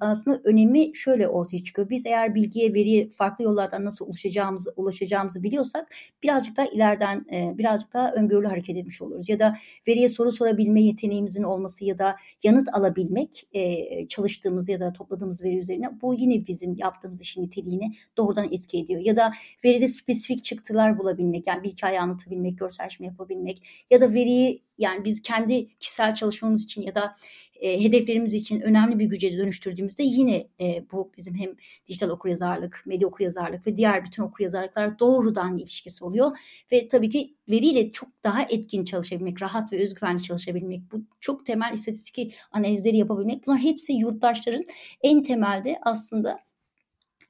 aslında 0.00 0.40
önemi 0.44 0.94
şöyle 0.94 1.28
ortaya 1.28 1.64
çıkıyor. 1.64 1.90
Biz 1.90 2.06
eğer 2.06 2.34
bilgiye, 2.34 2.74
veriye 2.74 3.08
farklı 3.08 3.44
yollardan 3.44 3.84
nasıl 3.84 4.06
ulaşacağımızı, 4.06 4.72
ulaşacağımızı 4.76 5.42
biliyorsak 5.42 5.94
birazcık 6.22 6.56
daha 6.56 6.66
ileriden 6.66 7.26
e, 7.32 7.58
birazcık 7.58 7.92
daha 7.92 8.12
öngörülü 8.12 8.46
hareket 8.46 8.76
etmiş 8.76 9.02
oluruz. 9.02 9.28
Ya 9.28 9.38
da 9.38 9.56
veriye 9.88 10.08
soru 10.08 10.32
sorabilme 10.32 10.82
yeteneğimizin 10.82 11.42
olması 11.42 11.84
ya 11.84 11.98
da 11.98 12.16
yanıt 12.42 12.68
alabilmek 12.72 13.48
e, 13.52 14.08
çalıştığımız 14.08 14.68
ya 14.68 14.80
da 14.80 14.92
topladığımız 14.92 15.42
veri 15.42 15.58
üzerine 15.58 16.00
bu 16.02 16.14
yine 16.14 16.46
bizim 16.46 16.76
yaptığımız 16.76 17.20
işin 17.20 17.42
niteliğini 17.42 17.92
doğrudan 18.16 18.52
etki 18.52 18.78
ediyor. 18.78 19.00
Ya 19.00 19.16
da 19.16 19.32
veride 19.64 19.88
spesifik 19.88 20.44
çıktılar 20.44 20.98
bulabilmek 20.98 21.46
yani 21.46 21.62
bir 21.62 21.70
hikaye 21.70 22.00
anlatabilmek, 22.00 22.58
görselleşme 22.58 23.06
yapabilmek 23.06 23.62
ya 23.90 24.00
da 24.00 24.12
veriyi 24.14 24.62
yani 24.78 25.04
biz 25.04 25.22
kendi 25.22 25.78
kişisel 25.78 26.14
çalışmamız 26.14 26.64
için 26.64 26.82
ya 26.82 26.94
da 26.94 27.14
e, 27.60 27.84
hedeflerimiz 27.84 28.34
için 28.34 28.60
önemli 28.60 28.98
bir 28.98 29.04
güce 29.04 29.36
dönüştürdüğümüzde 29.52 30.02
yine 30.02 30.48
e, 30.60 30.84
bu 30.92 31.12
bizim 31.18 31.34
hem 31.34 31.50
dijital 31.86 32.08
okuryazarlık, 32.08 32.82
medya 32.86 33.08
okuryazarlık 33.08 33.66
ve 33.66 33.76
diğer 33.76 34.04
bütün 34.04 34.22
okuryazarlıklar 34.22 34.98
doğrudan 34.98 35.58
ilişkisi 35.58 36.04
oluyor. 36.04 36.38
Ve 36.72 36.88
tabii 36.88 37.10
ki 37.10 37.34
veriyle 37.48 37.90
çok 37.90 38.08
daha 38.24 38.42
etkin 38.42 38.84
çalışabilmek, 38.84 39.42
rahat 39.42 39.72
ve 39.72 39.82
özgüvenli 39.82 40.22
çalışabilmek, 40.22 40.92
bu 40.92 41.02
çok 41.20 41.46
temel 41.46 41.72
istatistik 41.74 42.34
analizleri 42.52 42.96
yapabilmek 42.96 43.46
bunlar 43.46 43.60
hepsi 43.60 43.92
yurttaşların 43.92 44.64
en 45.02 45.22
temelde 45.22 45.78
aslında 45.82 46.38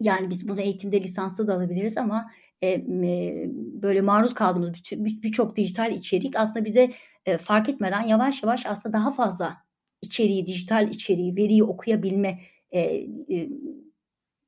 yani 0.01 0.31
biz 0.31 0.49
bunu 0.49 0.61
eğitimde 0.61 1.01
lisanslı 1.03 1.47
da 1.47 1.55
alabiliriz 1.55 1.99
ama 1.99 2.31
e, 2.63 2.69
e, 2.69 3.45
böyle 3.83 4.01
maruz 4.01 4.35
kaldığımız 4.35 4.73
birçok 5.01 5.57
bir 5.57 5.63
dijital 5.63 5.93
içerik 5.93 6.37
aslında 6.37 6.65
bize 6.65 6.93
e, 7.27 7.39
fark 7.39 7.69
etmeden 7.69 8.03
yavaş 8.03 8.43
yavaş 8.43 8.67
aslında 8.67 8.93
daha 8.93 9.13
fazla 9.13 9.63
içeriği, 10.03 10.47
dijital 10.47 10.89
içeriği, 10.89 11.37
veriyi 11.37 11.65
okuyabilme 11.65 12.39
e, 12.73 12.81
e, 12.81 13.49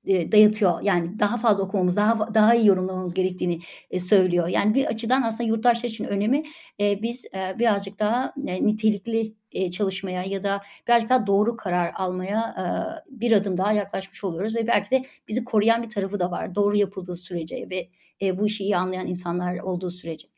e, 0.06 0.32
dayatıyor. 0.32 0.80
Yani 0.82 1.18
daha 1.18 1.36
fazla 1.36 1.62
okumamız, 1.62 1.96
daha 1.96 2.34
daha 2.34 2.54
iyi 2.54 2.66
yorumlamamız 2.66 3.14
gerektiğini 3.14 3.60
e, 3.90 3.98
söylüyor. 3.98 4.48
Yani 4.48 4.74
bir 4.74 4.86
açıdan 4.86 5.22
aslında 5.22 5.48
yurttaşlar 5.48 5.88
için 5.88 6.04
önemi 6.04 6.42
e, 6.80 7.02
biz 7.02 7.24
e, 7.34 7.58
birazcık 7.58 7.98
daha 7.98 8.34
e, 8.46 8.66
nitelikli 8.66 9.34
e, 9.52 9.70
çalışmaya 9.70 10.22
ya 10.22 10.42
da 10.42 10.62
birazcık 10.88 11.10
daha 11.10 11.26
doğru 11.26 11.56
karar 11.56 11.92
almaya 11.94 12.54
e, 12.58 12.64
bir 13.20 13.32
adım 13.32 13.58
daha 13.58 13.72
yaklaşmış 13.72 14.24
oluyoruz 14.24 14.54
ve 14.56 14.66
belki 14.66 14.90
de 14.90 15.04
bizi 15.28 15.44
koruyan 15.44 15.82
bir 15.82 15.88
tarafı 15.88 16.20
da 16.20 16.30
var. 16.30 16.54
Doğru 16.54 16.76
yapıldığı 16.76 17.16
sürece 17.16 17.66
ve 17.70 17.88
e, 18.22 18.38
bu 18.38 18.46
işi 18.46 18.64
iyi 18.64 18.76
anlayan 18.76 19.06
insanlar 19.06 19.58
olduğu 19.58 19.90
sürece. 19.90 20.33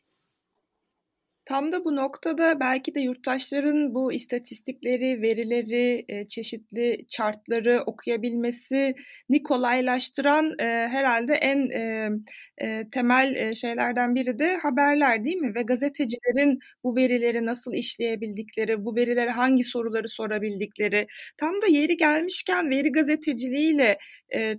Tam 1.47 1.71
da 1.71 1.85
bu 1.85 1.95
noktada 1.95 2.59
belki 2.59 2.95
de 2.95 2.99
yurttaşların 2.99 3.93
bu 3.95 4.13
istatistikleri, 4.13 5.21
verileri, 5.21 6.05
e, 6.09 6.27
çeşitli 6.27 7.05
chartları 7.09 7.83
okuyabilmesini 7.85 9.43
kolaylaştıran 9.43 10.59
e, 10.59 10.63
herhalde 10.63 11.33
en 11.33 11.69
e, 11.69 12.89
temel 12.91 13.55
şeylerden 13.55 14.15
biri 14.15 14.39
de 14.39 14.57
haberler 14.57 15.23
değil 15.23 15.35
mi? 15.37 15.55
Ve 15.55 15.61
gazetecilerin 15.61 16.59
bu 16.83 16.95
verileri 16.95 17.45
nasıl 17.45 17.73
işleyebildikleri, 17.73 18.85
bu 18.85 18.95
verilere 18.95 19.29
hangi 19.31 19.63
soruları 19.63 20.09
sorabildikleri. 20.09 21.07
Tam 21.37 21.61
da 21.61 21.67
yeri 21.67 21.97
gelmişken 21.97 22.69
veri 22.69 22.91
gazeteciliğiyle 22.91 23.97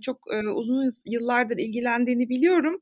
çok 0.01 0.19
uzun 0.55 0.89
yıllardır 1.05 1.57
ilgilendiğini 1.57 2.29
biliyorum. 2.29 2.79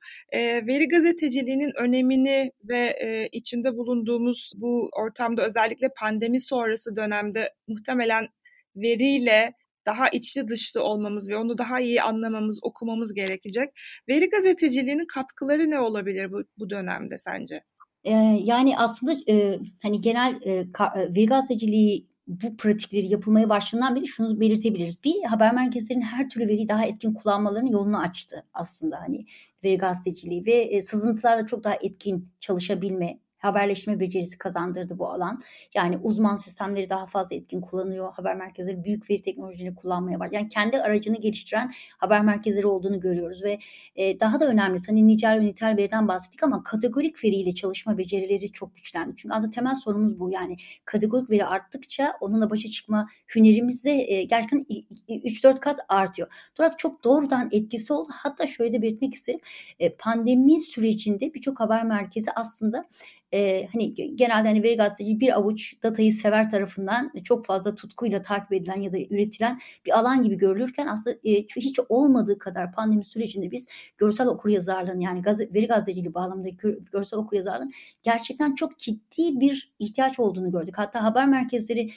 Veri 0.68 0.88
gazeteciliğinin 0.88 1.72
önemini 1.78 2.52
ve 2.70 2.96
içinde 3.32 3.78
bulunduğu 3.78 3.97
bulunduğumuz 3.98 4.52
bu 4.56 4.90
ortamda 4.94 5.46
özellikle 5.46 5.90
pandemi 6.00 6.42
sonrası 6.42 6.96
dönemde 6.96 7.54
muhtemelen 7.68 8.28
veriyle 8.76 9.54
daha 9.86 10.10
içli 10.10 10.48
dışlı 10.48 10.84
olmamız 10.84 11.30
ve 11.30 11.38
onu 11.38 11.58
daha 11.58 11.80
iyi 11.80 12.02
anlamamız, 12.02 12.60
okumamız 12.64 13.14
gerekecek. 13.14 13.70
Veri 14.10 14.30
gazeteciliğinin 14.30 15.06
katkıları 15.06 15.70
ne 15.70 15.80
olabilir 15.80 16.32
bu, 16.32 16.44
bu 16.58 16.70
dönemde 16.70 17.18
sence? 17.18 17.64
Ee, 18.04 18.12
yani 18.44 18.78
aslında 18.78 19.14
e, 19.30 19.60
hani 19.82 20.02
genel 20.02 20.40
e, 20.42 20.72
ka, 20.72 20.94
e, 20.96 21.16
veri 21.16 21.26
gazeteciliği 21.26 22.08
bu 22.28 22.58
pratikleri 22.58 23.08
yapılmaya 23.08 23.50
başladığından 23.50 23.96
beri 23.96 24.08
şunu 24.08 24.40
belirtebiliriz. 24.40 25.04
Bir 25.04 25.24
haber 25.24 25.54
merkezlerinin 25.54 26.04
her 26.04 26.30
türlü 26.30 26.48
veriyi 26.48 26.70
daha 26.70 26.86
etkin 26.86 27.14
kullanmalarının 27.14 27.72
yolunu 27.72 28.00
açtı 28.00 28.46
aslında 28.54 29.02
hani 29.02 29.26
veri 29.64 29.78
gazeteciliği 29.78 30.46
ve 30.46 30.54
e, 30.54 30.82
sızıntılarla 30.82 31.46
çok 31.46 31.64
daha 31.64 31.76
etkin 31.82 32.30
çalışabilme 32.40 33.20
haberleşme 33.38 34.00
becerisi 34.00 34.38
kazandırdı 34.38 35.00
bu 35.00 35.10
alan. 35.10 35.42
Yani 35.74 35.98
uzman 35.98 36.36
sistemleri 36.36 36.90
daha 36.90 37.06
fazla 37.06 37.36
etkin 37.36 37.62
kullanıyor. 37.62 38.14
Haber 38.14 38.36
merkezleri 38.36 38.84
büyük 38.84 39.10
veri 39.10 39.22
teknolojilerini 39.22 39.76
kullanmaya 39.76 40.20
var. 40.20 40.30
Yani 40.32 40.50
kendi 40.50 40.82
aracını 40.82 41.18
geliştiren 41.18 41.72
haber 41.98 42.22
merkezleri 42.22 42.68
olduğunu 42.68 43.00
görüyoruz 43.00 43.44
ve 43.44 43.60
e, 43.96 44.20
daha 44.20 44.40
da 44.40 44.48
önemli 44.48 44.78
hani 44.88 45.08
nicel 45.08 45.40
ve 45.40 45.46
nitel 45.46 45.78
veriden 45.78 46.08
bahsettik 46.08 46.44
ama 46.44 46.64
kategorik 46.64 47.24
veriyle 47.24 47.56
çalışma 47.56 47.98
becerileri 47.98 48.52
çok 48.52 48.76
güçlendi. 48.76 49.14
Çünkü 49.18 49.36
aslında 49.36 49.52
temel 49.52 49.76
sorumuz 49.76 50.20
bu. 50.20 50.32
Yani 50.32 50.58
kategorik 50.86 51.30
veri 51.30 51.46
arttıkça 51.46 52.14
onunla 52.22 52.50
başa 52.50 52.68
çıkma 52.68 53.08
hünerimiz 53.36 53.86
de 53.86 53.92
e, 53.92 54.24
gerçekten 54.24 54.66
3-4 55.10 55.60
kat 55.60 55.80
artıyor. 55.90 56.28
Dolayısıyla 56.58 56.78
çok 56.78 57.04
doğrudan 57.04 57.50
etkisi 57.52 57.94
oldu. 57.94 58.12
Hatta 58.16 58.48
şöyle 58.48 58.74
de 58.74 58.82
belirtmek 58.82 59.14
isterim. 59.14 59.40
E, 59.80 59.96
pandemi 59.96 60.62
sürecinde 60.62 61.34
birçok 61.34 61.60
haber 61.60 61.84
merkezi 61.84 62.32
aslında 62.32 62.86
e, 63.34 63.68
hani 63.74 64.16
genelde 64.16 64.48
hani 64.48 64.64
veri 64.64 64.78
gazeteci 64.78 65.20
bir 65.20 65.38
avuç 65.38 65.84
datayı 65.84 66.12
sever 66.12 66.50
tarafından 66.50 67.12
çok 67.24 67.46
fazla 67.46 67.76
tutkuyla 67.76 68.22
takip 68.22 68.54
edilen 68.54 68.82
ya 68.82 68.94
da 68.94 68.98
üretilen 69.00 69.60
bir 69.86 70.00
alan 70.00 70.24
gibi 70.24 70.38
görülürken 70.38 70.88
aslında 70.88 71.18
e, 71.24 71.34
hiç 71.56 71.80
olmadığı 71.90 72.40
kadar 72.40 72.72
pandemi 72.72 73.06
sürecinde 73.06 73.52
biz 73.52 73.68
görsel 73.98 74.28
okuryazarlığın 74.28 75.00
yani 75.00 75.22
gazete, 75.22 75.54
veri 75.54 75.68
gazeteciliği 75.68 76.14
bağlamındaki 76.14 76.58
görsel 76.92 77.20
okuryazarlığın 77.20 77.72
gerçekten 78.04 78.56
çok 78.56 78.80
ciddi 78.80 79.40
bir 79.40 79.74
ihtiyaç 79.80 80.20
olduğunu 80.20 80.52
gördük. 80.52 80.78
Hatta 80.78 81.04
haber 81.04 81.28
merkezleri 81.28 81.92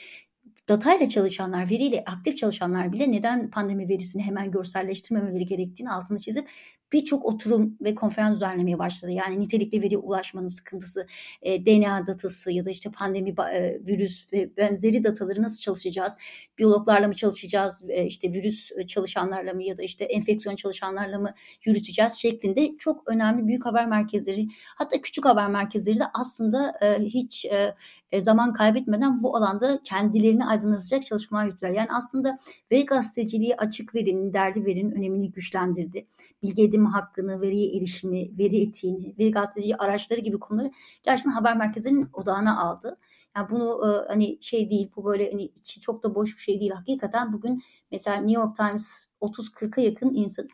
datayla 0.69 1.09
çalışanlar, 1.09 1.69
veriyle 1.69 2.03
aktif 2.07 2.37
çalışanlar 2.37 2.91
bile 2.91 3.11
neden 3.11 3.49
pandemi 3.49 3.89
verisini 3.89 4.23
hemen 4.23 4.51
görselleştirmemeleri 4.51 5.45
gerektiğini 5.45 5.91
altını 5.91 6.19
çizip 6.19 6.49
birçok 6.93 7.25
oturum 7.25 7.77
ve 7.81 7.95
konferans 7.95 8.35
düzenlemeye 8.35 8.79
başladı. 8.79 9.11
Yani 9.11 9.39
nitelikli 9.39 9.81
veri 9.81 9.97
ulaşmanın 9.97 10.47
sıkıntısı, 10.47 11.07
e, 11.41 11.65
DNA 11.65 12.07
datası 12.07 12.51
ya 12.51 12.65
da 12.65 12.69
işte 12.69 12.91
pandemi, 12.91 13.29
e, 13.29 13.79
virüs 13.87 14.33
ve 14.33 14.57
benzeri 14.57 15.03
dataları 15.03 15.41
nasıl 15.41 15.61
çalışacağız? 15.61 16.17
Biyologlarla 16.57 17.07
mı 17.07 17.13
çalışacağız? 17.13 17.81
E, 17.89 18.05
işte 18.05 18.33
virüs 18.33 18.71
çalışanlarla 18.87 19.53
mı 19.53 19.63
ya 19.63 19.77
da 19.77 19.83
işte 19.83 20.05
enfeksiyon 20.05 20.55
çalışanlarla 20.55 21.19
mı 21.19 21.33
yürüteceğiz 21.65 22.13
şeklinde 22.13 22.77
çok 22.79 23.09
önemli 23.09 23.47
büyük 23.47 23.65
haber 23.65 23.87
merkezleri 23.87 24.47
hatta 24.75 25.01
küçük 25.01 25.25
haber 25.25 25.47
merkezleri 25.49 25.99
de 25.99 26.03
aslında 26.13 26.73
e, 26.81 26.99
hiç 26.99 27.45
e, 27.45 27.75
e 28.11 28.21
zaman 28.21 28.53
kaybetmeden 28.53 29.23
bu 29.23 29.37
alanda 29.37 29.79
kendilerini 29.83 30.45
aydınlatacak 30.45 31.05
çalışmalar 31.05 31.45
yürütüyorlar. 31.45 31.79
Yani 31.79 31.89
aslında 31.91 32.37
veri 32.71 32.85
gazeteciliği 32.85 33.55
açık 33.55 33.95
verinin, 33.95 34.33
derdi 34.33 34.65
verinin 34.65 34.91
önemini 34.91 35.31
güçlendirdi. 35.31 36.07
Bilgi 36.43 36.61
hakkını, 36.89 37.41
veriye 37.41 37.77
erişimi, 37.77 38.37
veri 38.37 38.61
etiğini, 38.61 39.15
veri 39.19 39.31
gazeteciliği 39.31 39.75
araçları 39.75 40.21
gibi 40.21 40.39
konuları 40.39 40.71
gerçekten 41.03 41.31
haber 41.31 41.57
merkezinin 41.57 42.09
odağına 42.13 42.61
aldı. 42.61 42.97
Yani 43.35 43.49
bunu 43.49 43.81
e, 43.87 44.07
hani 44.07 44.37
şey 44.41 44.69
değil 44.69 44.91
bu 44.95 45.05
böyle 45.05 45.31
hani 45.31 45.43
içi 45.43 45.81
çok 45.81 46.03
da 46.03 46.15
boş 46.15 46.35
bir 46.37 46.41
şey 46.41 46.59
değil. 46.59 46.71
Hakikaten 46.71 47.33
bugün 47.33 47.63
mesela 47.91 48.17
New 48.17 48.41
York 48.41 48.55
Times 48.55 49.05
30-40'a 49.21 49.83
yakın 49.83 50.13
insan 50.13 50.47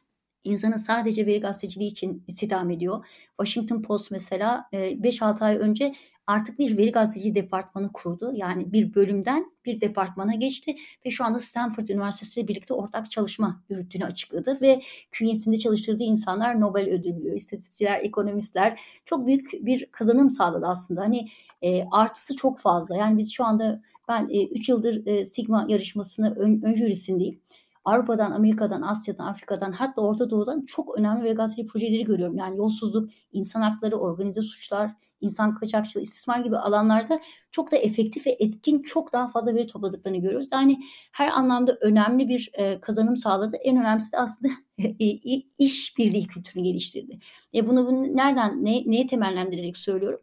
insanı 0.47 0.79
sadece 0.79 1.25
veri 1.25 1.39
gazeteciliği 1.39 1.89
için 1.91 2.23
istihdam 2.27 2.69
ediyor. 2.71 3.05
Washington 3.27 3.81
Post 3.81 4.11
mesela 4.11 4.69
5-6 4.73 5.45
ay 5.45 5.57
önce 5.57 5.93
artık 6.27 6.59
bir 6.59 6.77
veri 6.77 6.91
gazeteci 6.91 7.35
departmanı 7.35 7.91
kurdu. 7.93 8.31
Yani 8.35 8.73
bir 8.73 8.95
bölümden 8.95 9.51
bir 9.65 9.81
departmana 9.81 10.33
geçti 10.33 10.75
ve 11.05 11.09
şu 11.09 11.25
anda 11.25 11.39
Stanford 11.39 11.87
Üniversitesi 11.87 12.39
ile 12.39 12.47
birlikte 12.47 12.73
ortak 12.73 13.11
çalışma 13.11 13.63
yürüttüğünü 13.69 14.05
açıkladı 14.05 14.57
ve 14.61 14.81
künyesinde 15.11 15.57
çalıştırdığı 15.57 16.03
insanlar 16.03 16.61
Nobel 16.61 16.89
ödüllü, 16.89 17.35
istatistikçiler, 17.35 17.99
ekonomistler 17.99 18.79
çok 19.05 19.27
büyük 19.27 19.51
bir 19.65 19.85
kazanım 19.91 20.31
sağladı 20.31 20.65
aslında. 20.65 21.01
Hani 21.01 21.27
e, 21.61 21.83
artısı 21.91 22.35
çok 22.35 22.59
fazla. 22.59 22.97
Yani 22.97 23.17
biz 23.17 23.33
şu 23.33 23.45
anda 23.45 23.81
ben 24.07 24.29
3 24.51 24.69
e, 24.69 24.71
yıldır 24.71 25.05
e, 25.07 25.25
Sigma 25.25 25.65
yarışmasını 25.69 26.35
ön, 26.35 26.61
ön 26.61 26.73
jürisindeyim. 26.73 27.39
Avrupa'dan, 27.87 28.31
Amerika'dan, 28.31 28.81
Asya'dan, 28.81 29.25
Afrika'dan 29.25 29.71
hatta 29.71 30.01
Orta 30.01 30.29
Doğu'dan 30.29 30.65
çok 30.65 30.97
önemli 30.97 31.23
ve 31.23 31.33
gazeteci 31.33 31.67
projeleri 31.67 32.03
görüyorum. 32.03 32.37
Yani 32.37 32.57
yolsuzluk, 32.57 33.09
insan 33.31 33.61
hakları, 33.61 33.95
organize 33.95 34.41
suçlar, 34.41 34.91
insan 35.21 35.55
kaçakçılığı, 35.55 36.03
istismar 36.03 36.39
gibi 36.39 36.57
alanlarda 36.57 37.19
çok 37.51 37.71
da 37.71 37.77
efektif 37.77 38.27
ve 38.27 38.31
etkin 38.39 38.81
çok 38.81 39.13
daha 39.13 39.27
fazla 39.27 39.55
veri 39.55 39.67
topladıklarını 39.67 40.17
görüyoruz. 40.17 40.47
Yani 40.51 40.77
her 41.11 41.29
anlamda 41.31 41.77
önemli 41.81 42.29
bir 42.29 42.51
e, 42.53 42.79
kazanım 42.81 43.17
sağladı. 43.17 43.55
En 43.55 43.77
önemlisi 43.77 44.11
de 44.11 44.17
aslında 44.17 44.53
iş 45.57 45.97
birliği 45.97 46.27
kültürünü 46.27 46.63
geliştirdi. 46.63 47.19
E 47.55 47.67
bunu, 47.67 47.87
bunu 47.87 48.17
nereden, 48.17 48.65
ne, 48.65 48.83
neye 48.85 49.07
temellendirerek 49.07 49.77
söylüyorum? 49.77 50.19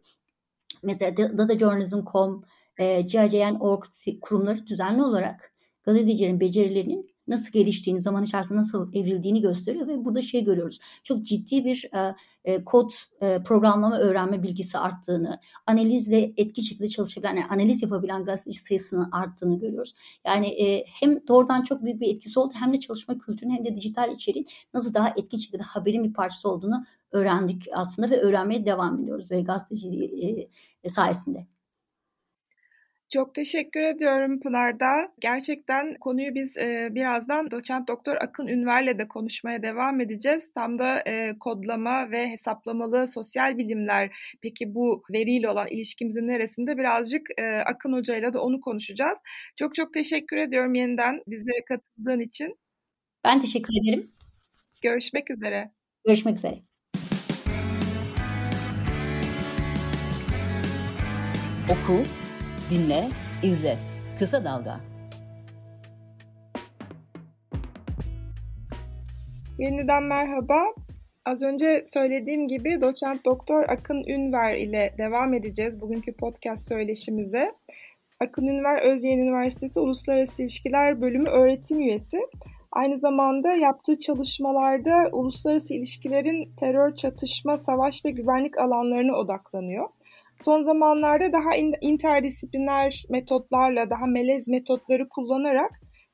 Mesela 0.83 1.37
datajournalism.com, 1.37 2.43
e, 2.77 3.01
GIJN.org 3.01 3.83
kurumları 4.21 4.67
düzenli 4.67 5.03
olarak 5.03 5.53
gazetecilerin 5.83 6.39
becerilerinin 6.39 7.14
nasıl 7.27 7.51
geliştiğini, 7.53 8.01
zaman 8.01 8.23
içerisinde 8.23 8.59
nasıl 8.59 8.93
evrildiğini 8.93 9.41
gösteriyor 9.41 9.87
ve 9.87 10.05
burada 10.05 10.21
şey 10.21 10.43
görüyoruz. 10.43 10.79
Çok 11.03 11.25
ciddi 11.25 11.65
bir 11.65 11.89
e, 11.93 12.15
e, 12.45 12.63
kod 12.63 12.91
e, 13.21 13.43
programlama 13.43 13.99
öğrenme 13.99 14.43
bilgisi 14.43 14.77
arttığını, 14.77 15.39
analizle 15.67 16.33
etki 16.37 16.63
şekilde 16.63 16.87
çalışabilen, 16.87 17.35
yani 17.35 17.45
analiz 17.45 17.83
yapabilen 17.83 18.25
gazeteci 18.25 18.59
sayısının 18.59 19.11
arttığını 19.11 19.59
görüyoruz. 19.59 19.95
Yani 20.25 20.47
e, 20.47 20.85
hem 21.01 21.27
doğrudan 21.27 21.63
çok 21.63 21.83
büyük 21.83 22.01
bir 22.01 22.15
etkisi 22.15 22.39
oldu 22.39 22.53
hem 22.59 22.73
de 22.73 22.79
çalışma 22.79 23.17
kültürünün 23.17 23.55
hem 23.55 23.65
de 23.65 23.75
dijital 23.75 24.11
içeriğin 24.11 24.47
nasıl 24.73 24.93
daha 24.93 25.13
etki 25.17 25.41
şekilde 25.41 25.63
haberin 25.63 26.03
bir 26.03 26.13
parçası 26.13 26.49
olduğunu 26.49 26.85
öğrendik 27.11 27.67
aslında 27.73 28.09
ve 28.09 28.21
öğrenmeye 28.21 28.65
devam 28.65 28.99
ediyoruz 29.03 29.31
ve 29.31 29.41
gazeteciliği 29.41 30.49
e, 30.83 30.89
sayesinde. 30.89 31.54
Çok 33.09 33.35
teşekkür 33.35 33.79
ediyorum 33.81 34.39
Pınar'da. 34.39 35.11
Gerçekten 35.19 35.95
konuyu 35.95 36.35
biz 36.35 36.57
e, 36.57 36.89
birazdan 36.91 37.51
doçent 37.51 37.87
doktor 37.87 38.15
Akın 38.15 38.47
Ünver'le 38.47 38.97
de 38.97 39.07
konuşmaya 39.07 39.61
devam 39.63 40.01
edeceğiz. 40.01 40.51
Tam 40.53 40.79
da 40.79 40.99
e, 41.07 41.39
kodlama 41.39 42.11
ve 42.11 42.29
hesaplamalı 42.29 43.07
sosyal 43.07 43.57
bilimler 43.57 44.11
peki 44.41 44.75
bu 44.75 45.03
veriyle 45.13 45.49
olan 45.49 45.67
ilişkimizin 45.67 46.27
neresinde 46.27 46.77
birazcık 46.77 47.21
e, 47.37 47.45
Akın 47.45 47.93
Hoca'yla 47.93 48.33
da 48.33 48.41
onu 48.41 48.61
konuşacağız. 48.61 49.17
Çok 49.55 49.75
çok 49.75 49.93
teşekkür 49.93 50.37
ediyorum 50.37 50.75
yeniden 50.75 51.23
bizlere 51.27 51.65
katıldığın 51.65 52.19
için. 52.19 52.55
Ben 53.23 53.39
teşekkür 53.39 53.73
ederim. 53.83 54.07
Görüşmek 54.81 55.31
üzere. 55.31 55.71
Görüşmek 56.05 56.37
üzere. 56.37 56.55
Oku, 61.69 62.03
Dinle, 62.69 63.07
izle. 63.43 63.77
Kısa 64.19 64.43
Dalga. 64.43 64.79
Yeniden 69.57 70.03
merhaba. 70.03 70.63
Az 71.25 71.41
önce 71.41 71.85
söylediğim 71.87 72.47
gibi 72.47 72.81
doçent 72.81 73.25
doktor 73.25 73.63
Akın 73.69 74.03
Ünver 74.07 74.57
ile 74.57 74.95
devam 74.97 75.33
edeceğiz 75.33 75.81
bugünkü 75.81 76.13
podcast 76.13 76.69
söyleşimize. 76.69 77.51
Akın 78.19 78.47
Ünver 78.47 78.81
Özyeğin 78.81 79.19
Üniversitesi 79.19 79.79
Uluslararası 79.79 80.41
İlişkiler 80.41 81.01
Bölümü 81.01 81.29
öğretim 81.29 81.79
üyesi. 81.79 82.17
Aynı 82.71 82.97
zamanda 82.97 83.53
yaptığı 83.53 83.99
çalışmalarda 83.99 85.09
uluslararası 85.11 85.73
ilişkilerin 85.73 86.55
terör, 86.55 86.95
çatışma, 86.95 87.57
savaş 87.57 88.05
ve 88.05 88.11
güvenlik 88.11 88.57
alanlarına 88.57 89.15
odaklanıyor. 89.15 89.89
Son 90.43 90.63
zamanlarda 90.63 91.31
daha 91.33 91.55
interdisipliner 91.81 93.03
metotlarla, 93.09 93.89
daha 93.89 94.05
melez 94.05 94.47
metotları 94.47 95.09
kullanarak 95.09 95.71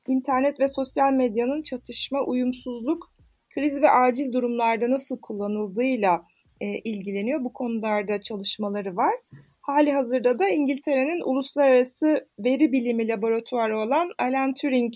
internet 0.08 0.60
ve 0.60 0.68
sosyal 0.68 1.12
medyanın 1.12 1.62
çatışma, 1.62 2.24
uyumsuzluk, 2.24 3.12
kriz 3.54 3.82
ve 3.82 3.90
acil 3.90 4.32
durumlarda 4.32 4.90
nasıl 4.90 5.20
kullanıldığıyla 5.20 6.22
e, 6.60 6.66
ilgileniyor. 6.66 7.44
Bu 7.44 7.52
konularda 7.52 8.20
çalışmaları 8.20 8.96
var. 8.96 9.14
Hali 9.62 9.92
hazırda 9.92 10.38
da 10.38 10.48
İngiltere'nin 10.48 11.20
uluslararası 11.20 12.28
veri 12.38 12.72
bilimi 12.72 13.08
laboratuvarı 13.08 13.78
olan 13.78 14.10
Alan 14.18 14.54
Turing 14.54 14.94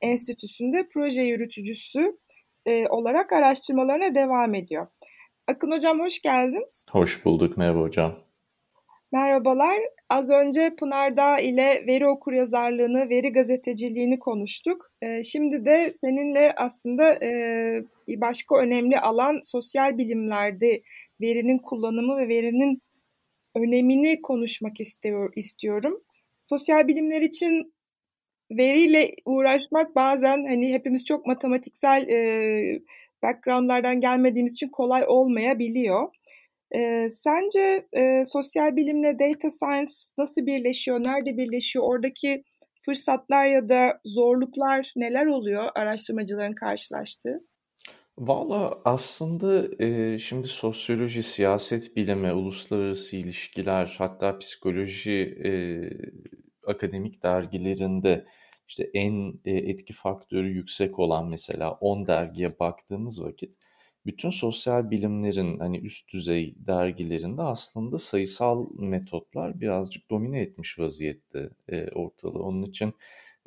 Enstitüsü'nde 0.00 0.88
proje 0.92 1.22
yürütücüsü 1.22 2.18
e, 2.66 2.88
olarak 2.88 3.32
araştırmalarına 3.32 4.14
devam 4.14 4.54
ediyor. 4.54 4.86
Akın 5.46 5.70
Hocam 5.70 6.00
hoş 6.00 6.20
geldin. 6.22 6.64
Hoş 6.90 7.24
bulduk. 7.24 7.56
Merhaba 7.56 7.80
hocam. 7.80 8.12
Merhabalar. 9.14 9.78
Az 10.08 10.30
önce 10.30 10.74
Pınar 10.78 11.16
Dağ 11.16 11.38
ile 11.38 11.84
veri 11.86 12.06
okuryazarlığını, 12.06 13.08
veri 13.10 13.32
gazeteciliğini 13.32 14.18
konuştuk. 14.18 14.90
Ee, 15.02 15.24
şimdi 15.24 15.64
de 15.64 15.92
seninle 15.96 16.54
aslında 16.56 17.24
e, 17.24 17.30
başka 18.08 18.56
önemli 18.56 19.00
alan 19.00 19.40
sosyal 19.42 19.98
bilimlerde 19.98 20.82
verinin 21.20 21.58
kullanımı 21.58 22.18
ve 22.18 22.28
verinin 22.28 22.82
önemini 23.56 24.22
konuşmak 24.22 24.80
istiyor, 24.80 25.32
istiyorum. 25.36 26.00
Sosyal 26.42 26.88
bilimler 26.88 27.20
için 27.20 27.74
veriyle 28.50 29.10
uğraşmak 29.24 29.96
bazen 29.96 30.44
hani 30.44 30.72
hepimiz 30.72 31.04
çok 31.04 31.26
matematiksel 31.26 32.08
e, 32.08 32.80
backgroundlardan 33.22 34.00
gelmediğimiz 34.00 34.52
için 34.52 34.68
kolay 34.68 35.04
olmayabiliyor. 35.06 36.08
E, 36.76 37.08
sence 37.10 37.86
e, 37.92 38.24
sosyal 38.24 38.76
bilimle 38.76 39.18
data 39.18 39.50
science 39.50 39.92
nasıl 40.18 40.46
birleşiyor, 40.46 41.00
nerede 41.00 41.36
birleşiyor, 41.36 41.84
oradaki 41.84 42.44
fırsatlar 42.84 43.46
ya 43.46 43.68
da 43.68 44.00
zorluklar 44.04 44.92
neler 44.96 45.26
oluyor 45.26 45.68
araştırmacıların 45.74 46.54
karşılaştığı? 46.54 47.40
Valla 48.18 48.74
aslında 48.84 49.82
e, 49.84 50.18
şimdi 50.18 50.48
sosyoloji, 50.48 51.22
siyaset 51.22 51.96
bilimi, 51.96 52.32
uluslararası 52.32 53.16
ilişkiler 53.16 53.94
hatta 53.98 54.38
psikoloji 54.38 55.38
e, 55.44 55.50
akademik 56.66 57.22
dergilerinde 57.22 58.26
işte 58.68 58.90
en 58.94 59.40
e, 59.44 59.50
etki 59.50 59.92
faktörü 59.92 60.48
yüksek 60.48 60.98
olan 60.98 61.28
mesela 61.28 61.72
10 61.72 62.06
dergiye 62.06 62.48
baktığımız 62.60 63.24
vakit 63.24 63.54
bütün 64.06 64.30
sosyal 64.30 64.90
bilimlerin 64.90 65.58
hani 65.58 65.78
üst 65.78 66.12
düzey 66.12 66.54
dergilerinde 66.58 67.42
aslında 67.42 67.98
sayısal 67.98 68.66
metotlar 68.78 69.60
birazcık 69.60 70.10
domine 70.10 70.40
etmiş 70.40 70.78
vaziyette 70.78 71.50
e, 71.68 71.90
ortalığı. 71.90 72.42
Onun 72.42 72.62
için 72.62 72.94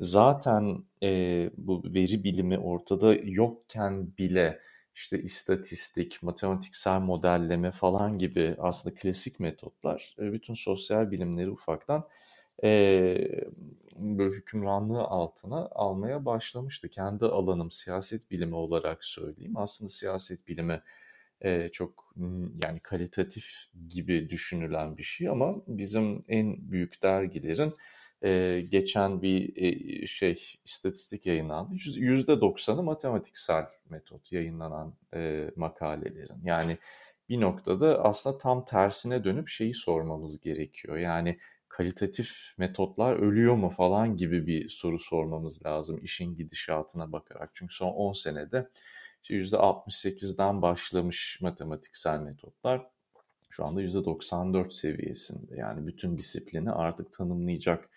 zaten 0.00 0.84
e, 1.02 1.50
bu 1.56 1.82
veri 1.84 2.24
bilimi 2.24 2.58
ortada 2.58 3.14
yokken 3.14 4.16
bile 4.18 4.60
işte 4.94 5.22
istatistik, 5.22 6.22
matematiksel 6.22 7.00
modelleme 7.00 7.70
falan 7.70 8.18
gibi 8.18 8.56
aslında 8.58 8.94
klasik 8.94 9.40
metotlar 9.40 10.16
e, 10.18 10.32
bütün 10.32 10.54
sosyal 10.54 11.10
bilimleri 11.10 11.50
ufaktan 11.50 12.08
e, 12.64 13.28
hükümranlığı 14.30 15.02
altına 15.02 15.68
almaya 15.72 16.24
başlamıştı. 16.24 16.88
Kendi 16.88 17.24
alanım 17.24 17.70
siyaset 17.70 18.30
bilimi 18.30 18.54
olarak 18.54 19.04
söyleyeyim. 19.04 19.52
Aslında 19.56 19.88
siyaset 19.88 20.48
bilimi 20.48 20.82
e, 21.40 21.68
çok 21.72 22.14
yani 22.64 22.80
kalitatif 22.80 23.46
gibi 23.88 24.30
düşünülen 24.30 24.96
bir 24.96 25.02
şey 25.02 25.28
ama 25.28 25.54
bizim 25.66 26.24
en 26.28 26.70
büyük 26.70 27.02
dergilerin 27.02 27.72
e, 28.24 28.62
geçen 28.70 29.22
bir 29.22 29.56
e, 29.56 30.06
şey 30.06 30.44
istatistik 30.64 31.26
yayınlandı. 31.26 31.74
Yüzde 31.96 32.40
doksanı 32.40 32.82
matematiksel 32.82 33.66
metot 33.88 34.32
yayınlanan 34.32 34.94
e, 35.14 35.50
makalelerin. 35.56 36.40
Yani 36.44 36.78
bir 37.28 37.40
noktada 37.40 38.04
aslında 38.04 38.38
tam 38.38 38.64
tersine 38.64 39.24
dönüp 39.24 39.48
şeyi 39.48 39.74
sormamız 39.74 40.40
gerekiyor. 40.40 40.96
Yani 40.96 41.38
kalitatif 41.78 42.54
metotlar 42.58 43.16
ölüyor 43.16 43.54
mu 43.54 43.70
falan 43.70 44.16
gibi 44.16 44.46
bir 44.46 44.68
soru 44.68 44.98
sormamız 44.98 45.66
lazım 45.66 46.00
işin 46.02 46.34
gidişatına 46.36 47.12
bakarak. 47.12 47.50
Çünkü 47.54 47.74
son 47.74 47.90
10 47.90 48.12
senede 48.12 48.68
işte 49.22 49.34
%68'den 49.34 50.62
başlamış 50.62 51.38
matematiksel 51.40 52.20
metotlar 52.20 52.86
şu 53.50 53.64
anda 53.64 53.82
%94 53.82 54.70
seviyesinde. 54.70 55.56
Yani 55.56 55.86
bütün 55.86 56.18
disiplini 56.18 56.70
artık 56.70 57.12
tanımlayacak 57.12 57.90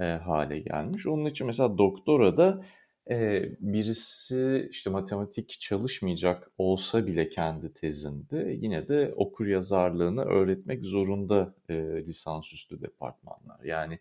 e, 0.00 0.04
hale 0.04 0.58
gelmiş. 0.58 1.06
Onun 1.06 1.24
için 1.24 1.46
mesela 1.46 1.78
doktora 1.78 2.36
da 2.36 2.64
e, 3.10 3.48
birisi 3.60 4.68
işte 4.70 4.90
matematik 4.90 5.60
çalışmayacak 5.60 6.50
olsa 6.58 7.06
bile 7.06 7.28
kendi 7.28 7.72
tezinde 7.72 8.56
yine 8.60 8.88
de 8.88 9.12
okur 9.16 9.46
yazarlığını 9.46 10.24
öğretmek 10.24 10.84
zorunda 10.84 11.54
e, 11.68 11.74
lisansüstü 12.06 12.82
departmanlar. 12.82 13.64
Yani 13.64 13.98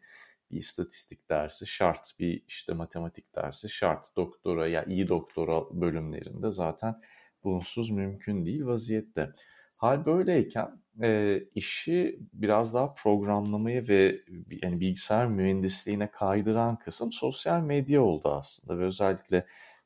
bir 0.52 0.58
istatistik 0.58 1.30
dersi 1.30 1.68
şart, 1.68 2.13
bir 2.20 2.44
işte 2.48 2.74
matematik 2.74 3.36
dersi 3.36 3.70
şart. 3.70 4.16
Doktora 4.16 4.68
ya 4.68 4.86
iyi 4.86 5.08
doktora 5.08 5.82
bölümlerinde 5.82 6.52
zaten 6.52 7.02
bunsuz 7.44 7.89
mümkün 7.89 8.46
değil 8.46 8.66
vaziyette. 8.66 9.34
Hal 9.78 10.06
böyleyken 10.06 10.83
e, 11.02 11.40
işi 11.56 12.20
biraz 12.34 12.74
daha 12.74 12.94
programlamaya 12.94 13.88
ve 13.88 14.20
yani 14.62 14.80
bilgisayar 14.80 15.28
mühendisliğine 15.28 16.12
kaydıran 16.12 16.80
kısım 16.80 17.12
sosyal 17.12 17.64
medya 17.64 18.02
oldu 18.02 18.30
aslında 18.30 18.80
ve 18.80 18.84
özellikle 18.86 19.46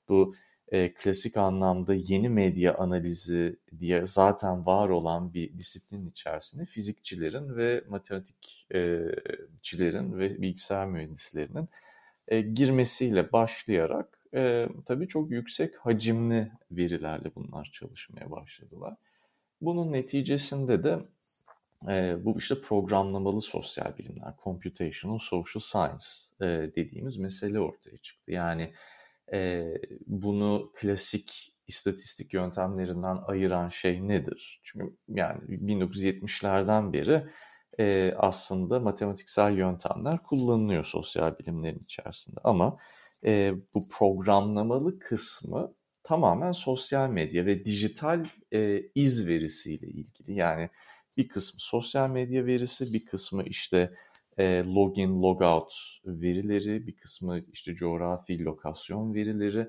bu 0.09 0.33
e, 0.71 0.93
klasik 0.93 1.37
anlamda 1.37 1.93
yeni 1.93 2.29
medya 2.29 2.75
analizi 2.77 3.59
diye 3.79 4.07
zaten 4.07 4.65
var 4.65 4.89
olan 4.89 5.33
bir 5.33 5.59
disiplin 5.59 6.09
içerisinde 6.09 6.65
fizikçilerin 6.65 7.55
ve 7.57 7.83
matematikçilerin 7.89 10.17
ve 10.17 10.41
bilgisayar 10.41 10.87
mühendislerinin 10.87 11.69
e, 12.27 12.41
girmesiyle 12.41 13.31
başlayarak 13.31 14.19
e, 14.33 14.67
tabii 14.85 15.07
çok 15.07 15.31
yüksek 15.31 15.75
hacimli 15.75 16.51
verilerle 16.71 17.31
bunlar 17.35 17.69
çalışmaya 17.73 18.31
başladılar. 18.31 18.95
Bunun 19.61 19.91
neticesinde 19.91 20.83
de 20.83 20.99
e, 21.89 22.25
bu 22.25 22.37
işte 22.37 22.61
programlamalı 22.61 23.41
sosyal 23.41 23.97
bilimler, 23.97 24.33
computational 24.43 25.17
social 25.17 25.61
science 25.61 26.05
e, 26.41 26.71
dediğimiz 26.75 27.17
mesele 27.17 27.59
ortaya 27.59 27.97
çıktı. 27.97 28.31
Yani 28.31 28.73
e, 29.33 29.65
bunu 30.07 30.71
klasik 30.75 31.53
istatistik 31.67 32.33
yöntemlerinden 32.33 33.17
ayıran 33.27 33.67
şey 33.67 34.07
nedir? 34.07 34.61
Çünkü 34.63 34.85
yani 35.07 35.41
1970'lerden 35.41 36.93
beri 36.93 37.23
e, 37.79 38.13
aslında 38.17 38.79
matematiksel 38.79 39.57
yöntemler 39.57 40.17
kullanılıyor 40.17 40.85
sosyal 40.85 41.39
bilimlerin 41.39 41.83
içerisinde 41.83 42.39
ama 42.43 42.77
e, 43.25 43.53
bu 43.73 43.89
programlamalı 43.89 44.99
kısmı 44.99 45.73
tamamen 46.07 46.51
sosyal 46.51 47.09
medya 47.09 47.45
ve 47.45 47.65
dijital 47.65 48.25
e, 48.53 48.81
iz 48.95 49.27
verisiyle 49.27 49.87
ilgili. 49.87 50.33
Yani 50.33 50.69
bir 51.17 51.27
kısmı 51.27 51.59
sosyal 51.59 52.09
medya 52.09 52.45
verisi, 52.45 52.93
bir 52.93 53.05
kısmı 53.05 53.43
işte 53.43 53.93
e, 54.37 54.63
login, 54.63 55.21
logout 55.21 55.73
verileri, 56.05 56.87
bir 56.87 56.95
kısmı 56.95 57.39
işte 57.53 57.75
coğrafi 57.75 58.43
lokasyon 58.43 59.13
verileri. 59.13 59.67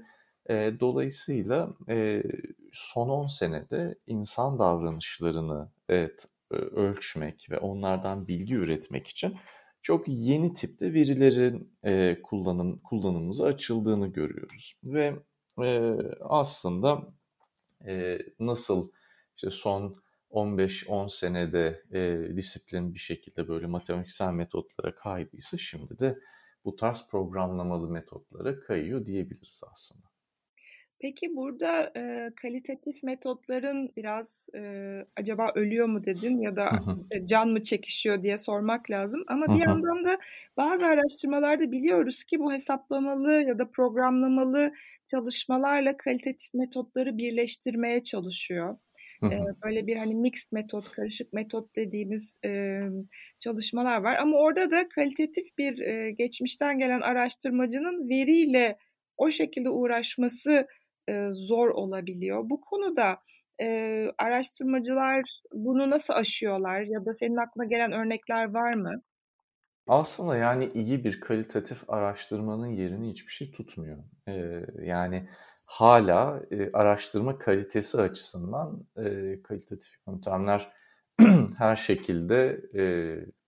E, 0.50 0.72
dolayısıyla 0.80 1.74
e, 1.88 2.22
son 2.72 3.08
10 3.08 3.26
senede 3.26 3.98
insan 4.06 4.58
davranışlarını 4.58 5.70
evet, 5.88 6.26
ölçmek 6.50 7.50
ve 7.50 7.58
onlardan 7.58 8.28
bilgi 8.28 8.54
üretmek 8.54 9.08
için 9.08 9.36
çok 9.82 10.08
yeni 10.08 10.54
tipte 10.54 10.94
verilerin 10.94 11.72
e, 11.84 12.22
kullanım 12.22 12.78
kullanımımıza 12.78 13.44
açıldığını 13.44 14.06
görüyoruz 14.06 14.74
ve 14.84 15.14
e, 15.64 15.96
aslında 16.20 17.08
e, 17.86 18.18
nasıl 18.40 18.90
işte 19.36 19.50
son 19.50 20.02
15-10 20.30 21.08
senede 21.08 21.84
e, 21.92 22.36
disiplin 22.36 22.94
bir 22.94 22.98
şekilde 22.98 23.48
böyle 23.48 23.66
matematiksel 23.66 24.32
metotlara 24.32 24.94
kaydıysa 24.94 25.58
şimdi 25.58 25.98
de 25.98 26.18
bu 26.64 26.76
tarz 26.76 27.06
programlamalı 27.10 27.88
metotlara 27.88 28.60
kayıyor 28.60 29.06
diyebiliriz 29.06 29.62
aslında. 29.72 30.07
Peki 31.00 31.36
burada 31.36 31.92
e, 31.96 32.30
kalitatif 32.42 33.02
metotların 33.02 33.90
biraz 33.96 34.48
e, 34.54 34.60
acaba 35.16 35.52
ölüyor 35.54 35.86
mu 35.86 36.04
dedin 36.04 36.40
ya 36.40 36.56
da 36.56 36.70
e, 37.10 37.26
can 37.26 37.48
mı 37.48 37.62
çekişiyor 37.62 38.22
diye 38.22 38.38
sormak 38.38 38.90
lazım. 38.90 39.22
Ama 39.28 39.54
bir 39.54 39.60
yandan 39.60 40.04
da 40.04 40.18
bazı 40.56 40.86
araştırmalarda 40.86 41.72
biliyoruz 41.72 42.24
ki 42.24 42.38
bu 42.38 42.52
hesaplamalı 42.52 43.32
ya 43.32 43.58
da 43.58 43.70
programlamalı 43.70 44.72
çalışmalarla 45.10 45.96
kalitatif 45.96 46.54
metotları 46.54 47.18
birleştirmeye 47.18 48.02
çalışıyor. 48.02 48.76
E, 49.24 49.38
böyle 49.64 49.86
bir 49.86 49.96
hani 49.96 50.14
mixed 50.14 50.48
metot, 50.52 50.90
karışık 50.92 51.32
metot 51.32 51.76
dediğimiz 51.76 52.38
e, 52.44 52.80
çalışmalar 53.40 53.96
var. 53.96 54.16
Ama 54.16 54.36
orada 54.36 54.70
da 54.70 54.88
kalitatif 54.88 55.58
bir 55.58 55.78
e, 55.78 56.10
geçmişten 56.10 56.78
gelen 56.78 57.00
araştırmacının 57.00 58.08
veriyle 58.08 58.78
o 59.16 59.30
şekilde 59.30 59.70
uğraşması 59.70 60.66
zor 61.32 61.68
olabiliyor. 61.68 62.50
Bu 62.50 62.60
konuda 62.60 63.18
e, 63.60 63.66
araştırmacılar 64.18 65.22
bunu 65.52 65.90
nasıl 65.90 66.14
aşıyorlar 66.14 66.80
ya 66.80 67.04
da 67.06 67.14
senin 67.14 67.36
aklına 67.36 67.66
gelen 67.66 67.92
örnekler 67.92 68.54
var 68.54 68.74
mı? 68.74 69.02
Aslında 69.88 70.36
yani 70.36 70.68
iyi 70.74 71.04
bir 71.04 71.20
kalitatif 71.20 71.90
araştırmanın 71.90 72.66
yerini 72.66 73.10
hiçbir 73.10 73.32
şey 73.32 73.52
tutmuyor. 73.52 73.98
Ee, 74.28 74.66
yani 74.82 75.28
hala 75.68 76.42
e, 76.50 76.72
araştırma 76.72 77.38
kalitesi 77.38 78.00
açısından 78.00 78.86
e, 78.96 79.02
kalitatif 79.42 79.92
yöntemler 80.08 80.72
her 81.58 81.76
şekilde 81.76 82.60
e, 82.74 82.82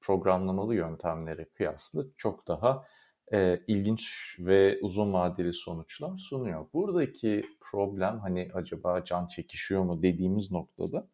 programlamalı 0.00 0.74
yöntemlere 0.74 1.44
kıyasla 1.44 2.02
çok 2.16 2.48
daha 2.48 2.84
e, 3.32 3.60
ilginç 3.66 4.36
ve 4.38 4.78
uzun 4.82 5.12
vadeli 5.12 5.52
sonuçlar 5.52 6.18
sunuyor. 6.18 6.66
Buradaki 6.74 7.42
problem 7.60 8.18
hani 8.18 8.48
acaba 8.54 9.04
can 9.04 9.26
çekişiyor 9.26 9.82
mu 9.82 10.02
dediğimiz 10.02 10.50
noktada 10.50 11.04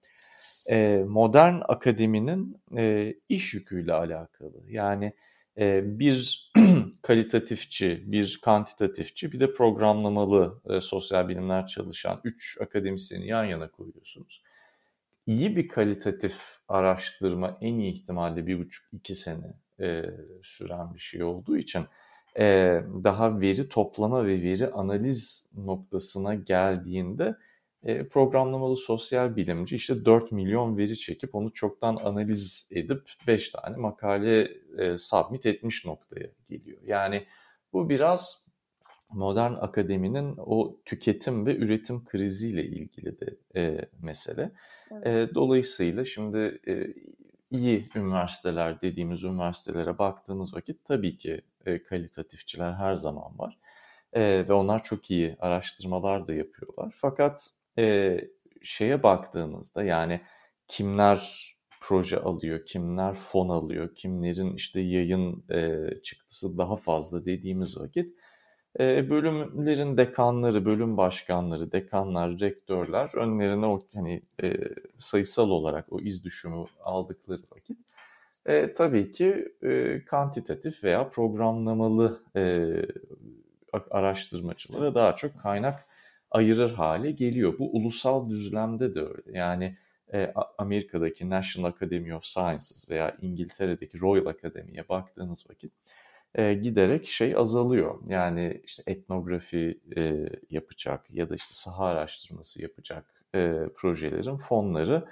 e, 0.71 1.05
modern 1.09 1.55
akademinin 1.69 2.61
e, 2.77 3.15
iş 3.29 3.55
yüküyle 3.55 3.93
alakalı. 3.93 4.63
Yani 4.69 5.13
e, 5.59 5.99
bir 5.99 6.51
kalitatifçi, 7.03 8.03
bir 8.07 8.41
kantitatifçi, 8.43 9.33
bir 9.33 9.41
de 9.41 9.53
programlamalı 9.53 10.61
e, 10.71 10.81
sosyal 10.81 11.29
bilimler 11.29 11.67
çalışan 11.67 12.21
üç 12.25 12.59
akademisyeni 12.61 13.27
yan 13.27 13.45
yana 13.45 13.71
koyuyorsunuz. 13.71 14.43
İyi 15.27 15.57
bir 15.57 15.69
kalitatif 15.69 16.59
araştırma 16.69 17.59
en 17.61 17.75
iyi 17.75 17.93
ihtimalle 17.93 18.47
bir 18.47 18.59
buçuk 18.59 18.87
iki 18.93 19.15
sene 19.15 19.55
e, 19.81 20.05
süren 20.43 20.95
bir 20.95 21.01
şey 21.01 21.23
olduğu 21.23 21.57
için 21.57 21.87
e, 22.39 22.45
daha 23.05 23.41
veri 23.41 23.69
toplama 23.69 24.27
ve 24.27 24.43
veri 24.43 24.71
analiz 24.71 25.47
noktasına 25.55 26.35
geldiğinde 26.35 27.37
e, 27.83 28.09
programlamalı 28.09 28.77
sosyal 28.77 29.37
bilimci 29.37 29.77
işte 29.77 30.05
4 30.05 30.33
milyon 30.33 30.79
veri 30.79 30.99
çekip 30.99 31.35
onu 31.35 31.53
çoktan 31.53 31.97
analiz 31.97 32.69
edip 32.71 33.03
5 33.27 33.49
tane 33.49 33.77
makale 33.77 34.51
e, 34.79 34.99
submit 34.99 35.47
etmiş 35.47 35.85
noktaya 35.87 36.27
geliyor. 36.47 36.79
Yani 36.85 37.27
bu 37.73 37.89
biraz 37.89 38.47
modern 39.11 39.53
akademinin 39.53 40.35
o 40.37 40.77
tüketim 40.85 41.47
ve 41.47 41.57
üretim 41.57 42.05
kriziyle 42.05 42.65
ilgili 42.65 43.21
de 43.21 43.37
e, 43.57 43.89
mesele. 44.03 44.53
Evet. 44.91 45.31
E, 45.31 45.35
dolayısıyla 45.35 46.05
şimdi 46.05 46.61
e, 46.69 46.87
iyi 47.51 47.85
üniversiteler 47.97 48.81
dediğimiz 48.81 49.25
üniversitelere 49.25 49.99
baktığımız 49.99 50.55
vakit 50.55 50.85
tabii 50.85 51.17
ki 51.17 51.43
e, 51.67 51.83
kalitatifçiler 51.83 52.73
her 52.73 52.95
zaman 52.95 53.39
var. 53.39 53.55
E, 54.13 54.49
ve 54.49 54.53
onlar 54.53 54.83
çok 54.83 55.11
iyi 55.11 55.37
araştırmalar 55.41 56.29
da 56.29 56.35
yapıyorlar. 56.35 56.95
Fakat 56.97 57.51
e, 57.79 58.17
şeye 58.63 59.03
baktığınızda 59.03 59.85
yani 59.85 60.21
kimler 60.69 61.53
proje 61.81 62.19
alıyor, 62.19 62.67
kimler 62.67 63.15
fon 63.15 63.49
alıyor, 63.49 63.95
kimlerin 63.95 64.55
işte 64.55 64.81
yayın 64.81 65.45
e, 65.51 65.89
çıktısı 66.03 66.59
daha 66.59 66.77
fazla 66.77 67.25
dediğimiz 67.25 67.79
vakit 67.79 68.17
e, 68.81 69.11
bölümlerin 69.11 69.97
dekanları, 69.97 70.65
bölüm 70.65 70.97
başkanları, 70.97 71.73
dekanlar, 71.73 72.41
rektörler 72.41 73.11
önlerine 73.17 73.67
o 73.67 73.79
hani 73.95 74.23
e, 74.43 74.55
sayısal 74.99 75.51
olarak 75.51 75.93
o 75.93 76.01
iz 76.01 76.25
düşümü 76.25 76.65
aldıkları 76.81 77.43
vakit 77.57 77.79
e, 78.47 78.73
tabii 78.73 79.13
ki 79.13 79.55
e, 79.63 80.03
kantitatif 80.05 80.85
veya 80.85 81.09
programlamalı 81.09 82.21
e, 82.37 82.73
araştırmacılara 83.91 84.95
daha 84.95 85.17
çok 85.17 85.41
kaynak 85.41 85.87
ayırır 86.31 86.73
hale 86.73 87.11
geliyor. 87.11 87.59
Bu 87.59 87.77
ulusal 87.77 88.31
düzlemde 88.31 88.95
de 88.95 89.01
öyle. 89.01 89.39
Yani 89.39 89.77
e, 90.13 90.33
Amerika'daki 90.59 91.31
National 91.31 91.69
Academy 91.69 92.15
of 92.15 92.25
Sciences 92.25 92.91
veya 92.91 93.17
İngiltere'deki 93.23 94.01
Royal 94.01 94.27
Academy'ye 94.27 94.89
baktığınız 94.89 95.51
vakit 95.51 95.73
e, 96.35 96.55
giderek 96.55 97.07
şey 97.07 97.35
azalıyor. 97.37 98.01
Yani 98.09 98.61
işte 98.65 98.83
etnografi 98.87 99.81
e, 99.97 100.29
yapacak 100.51 101.11
ya 101.11 101.31
da 101.31 101.35
işte 101.35 101.55
saha 101.55 101.85
araştırması 101.85 102.63
yapacak 102.63 103.05
e, 103.35 103.53
projelerin 103.77 104.37
fonları 104.37 105.09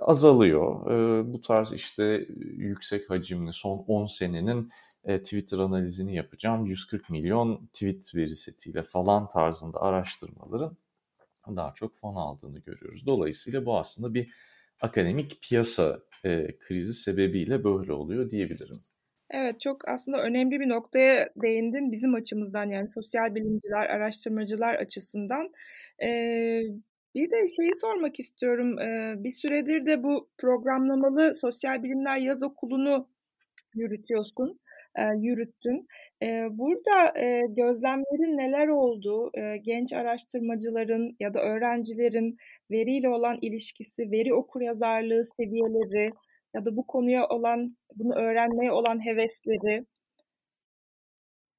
azalıyor. 0.00 0.86
Bu 1.32 1.40
tarz 1.40 1.72
işte 1.72 2.26
yüksek 2.38 3.10
hacimli 3.10 3.52
son 3.52 3.78
10 3.78 4.06
senenin 4.06 4.70
e, 5.04 5.22
Twitter 5.22 5.58
analizini 5.58 6.14
yapacağım. 6.14 6.66
140 6.66 7.10
milyon 7.10 7.66
tweet 7.66 8.14
veri 8.14 8.36
setiyle 8.36 8.82
falan 8.82 9.28
tarzında 9.28 9.82
araştırmaların 9.82 10.76
daha 11.48 11.74
çok 11.74 11.96
fon 11.96 12.14
aldığını 12.14 12.58
görüyoruz. 12.58 13.06
Dolayısıyla 13.06 13.66
bu 13.66 13.78
aslında 13.78 14.14
bir 14.14 14.34
akademik 14.80 15.42
piyasa 15.42 16.00
e, 16.24 16.58
krizi 16.58 16.94
sebebiyle 16.94 17.64
böyle 17.64 17.92
oluyor 17.92 18.30
diyebilirim. 18.30 18.76
Evet 19.30 19.60
çok 19.60 19.88
aslında 19.88 20.22
önemli 20.22 20.60
bir 20.60 20.68
noktaya 20.68 21.28
değindin 21.42 21.92
bizim 21.92 22.14
açımızdan 22.14 22.70
yani 22.70 22.88
sosyal 22.88 23.34
bilimciler, 23.34 23.86
araştırmacılar 23.86 24.74
açısından. 24.74 25.50
Ee, 26.02 26.62
bir 27.14 27.30
de 27.30 27.48
şeyi 27.56 27.70
sormak 27.80 28.20
istiyorum. 28.20 28.76
Bir 29.24 29.32
süredir 29.32 29.86
de 29.86 30.02
bu 30.02 30.28
programlamalı 30.38 31.34
sosyal 31.34 31.82
bilimler 31.82 32.16
yaz 32.16 32.42
okulunu 32.42 33.08
yürütüyorsun, 33.74 34.60
yürüttün. 35.16 35.86
Burada 36.50 37.12
gözlemlerin 37.48 38.38
neler 38.38 38.68
oldu? 38.68 39.30
Genç 39.62 39.92
araştırmacıların 39.92 41.16
ya 41.20 41.34
da 41.34 41.40
öğrencilerin 41.40 42.36
veriyle 42.70 43.08
olan 43.08 43.38
ilişkisi, 43.42 44.10
veri 44.10 44.34
okuryazarlığı 44.34 45.22
seviyeleri 45.24 46.10
ya 46.54 46.64
da 46.64 46.76
bu 46.76 46.86
konuya 46.86 47.28
olan, 47.28 47.74
bunu 47.94 48.14
öğrenmeye 48.14 48.72
olan 48.72 49.04
hevesleri 49.06 49.84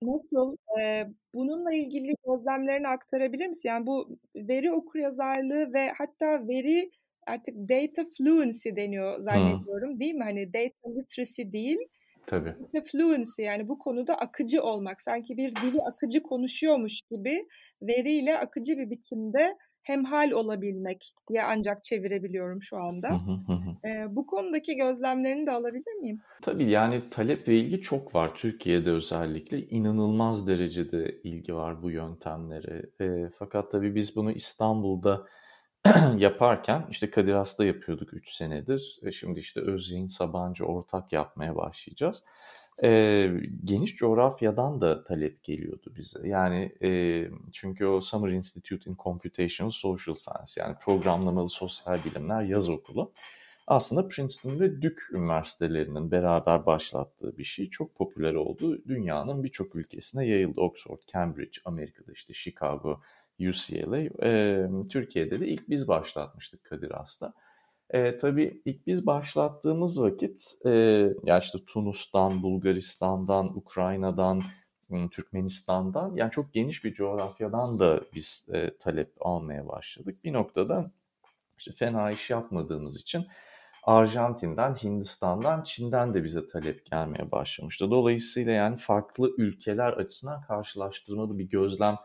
nasıl? 0.02 0.58
E, 0.82 1.08
bununla 1.34 1.74
ilgili 1.74 2.14
gözlemlerini 2.28 2.88
aktarabilir 2.88 3.48
misin? 3.48 3.70
Yani 3.70 3.88
bu 3.88 4.20
veri 4.36 4.72
okuryazarlığı 4.72 5.74
ve 5.74 5.92
hatta 5.98 6.48
veri 6.48 6.92
artık 7.28 7.56
data 7.56 8.06
fluency 8.18 8.70
deniyor 8.76 9.20
zannediyorum 9.20 9.92
hmm. 9.92 10.00
değil 10.00 10.14
mi? 10.14 10.24
Hani 10.24 10.54
data 10.54 11.00
literacy 11.00 11.42
değil, 11.52 11.80
Tabii. 12.28 12.56
Fluency 12.92 13.42
yani 13.42 13.68
bu 13.68 13.80
konuda 13.80 14.16
akıcı 14.16 14.64
olmak. 14.64 15.02
Sanki 15.02 15.38
bir 15.38 15.56
dili 15.56 15.78
akıcı 15.94 16.24
konuşuyormuş 16.24 17.02
gibi 17.12 17.48
veriyle 17.82 18.38
akıcı 18.38 18.78
bir 18.78 18.90
biçimde 18.90 19.58
hemhal 19.86 20.32
olabilmek 20.32 21.14
ya 21.30 21.48
ancak 21.48 21.84
çevirebiliyorum 21.84 22.62
şu 22.62 22.78
anda. 22.78 23.10
ee, 23.86 24.16
bu 24.16 24.26
konudaki 24.26 24.76
gözlemlerini 24.76 25.48
de 25.48 25.52
alabilir 25.52 25.94
miyim? 26.02 26.22
Tabii 26.42 26.64
yani 26.64 27.00
talep 27.12 27.48
ve 27.48 27.54
ilgi 27.54 27.82
çok 27.82 28.16
var 28.16 28.36
Türkiye'de 28.36 28.92
özellikle. 28.92 29.68
inanılmaz 29.68 30.48
derecede 30.48 31.22
ilgi 31.24 31.56
var 31.56 31.84
bu 31.84 31.92
yöntemlere. 31.92 32.86
E, 33.02 33.30
fakat 33.40 33.72
tabii 33.72 33.96
biz 33.96 34.16
bunu 34.16 34.32
İstanbul'da 34.32 35.26
yaparken 36.18 36.88
işte 36.92 37.10
Kadir 37.10 37.34
Has'ta 37.34 37.66
yapıyorduk 37.66 38.14
3 38.14 38.30
senedir. 38.30 39.00
E 39.04 39.12
şimdi 39.12 39.40
işte 39.40 39.62
Özyeğin 39.62 40.08
Sabancı 40.08 40.66
ortak 40.66 41.14
yapmaya 41.14 41.56
başlayacağız. 41.56 42.24
E, 42.84 42.90
geniş 43.64 43.96
coğrafyadan 43.96 44.82
da 44.82 45.04
talep 45.04 45.44
geliyordu 45.44 45.94
bize. 45.98 46.28
Yani 46.28 46.72
e, 46.84 47.22
çünkü 47.52 47.86
o 47.86 48.02
Summer 48.02 48.32
Institute 48.32 48.90
in 48.90 48.96
Computational 49.04 49.72
Social 49.72 50.16
Science 50.16 50.52
yani 50.58 50.76
programlamalı 50.82 51.50
sosyal 51.50 52.00
bilimler 52.06 52.44
yaz 52.44 52.70
okulu 52.70 53.12
aslında 53.68 54.08
Princeton 54.08 54.60
ve 54.60 54.82
Duke 54.82 55.02
üniversitelerinin 55.12 56.12
beraber 56.12 56.66
başlattığı 56.66 57.38
bir 57.38 57.44
şey. 57.44 57.70
Çok 57.70 57.96
popüler 57.96 58.34
oldu. 58.34 58.82
Dünyanın 58.88 59.44
birçok 59.44 59.76
ülkesine 59.76 60.28
yayıldı. 60.28 60.62
Oxford, 60.62 61.00
Cambridge, 61.14 61.60
Amerika'da 61.66 62.12
işte 62.12 62.34
Chicago, 62.34 63.02
UCLA. 63.40 64.00
E, 64.24 64.66
Türkiye'de 64.90 65.40
de 65.40 65.48
ilk 65.48 65.70
biz 65.70 65.88
başlatmıştık 65.88 66.64
Kadir 66.64 66.92
Has'ta. 66.92 67.34
E, 67.90 68.18
tabii 68.18 68.62
ilk 68.66 68.88
biz 68.88 69.06
başlattığımız 69.06 70.02
vakit 70.02 70.56
e, 70.66 70.72
ya 71.24 71.40
işte 71.40 71.58
Tunus'tan, 71.68 72.44
Bulgaristan'dan, 72.44 73.58
Ukrayna'dan, 73.58 74.42
Türkmenistan'dan 75.12 76.16
yani 76.16 76.32
çok 76.32 76.54
geniş 76.54 76.84
bir 76.84 76.94
coğrafyadan 76.94 77.80
da 77.80 78.02
biz 78.14 78.48
e, 78.54 78.78
talep 78.78 79.14
almaya 79.20 79.68
başladık. 79.68 80.18
Bir 80.24 80.34
noktada 80.34 80.92
işte 81.58 81.72
fena 81.72 82.12
iş 82.12 82.30
yapmadığımız 82.30 82.98
için 82.98 83.26
Arjantin'den, 83.84 84.76
Hindistan'dan, 84.76 85.64
Çin'den 85.64 86.14
de 86.14 86.24
bize 86.24 86.48
talep 86.48 86.86
gelmeye 86.86 87.32
başlamıştı. 87.32 87.92
Dolayısıyla 87.92 88.52
yani 88.52 88.78
farklı 88.78 89.32
ülkeler 89.38 89.94
açısından 89.94 90.42
karşılaştırmalı 90.42 91.40
bir 91.40 91.50
gözlem 91.50 91.96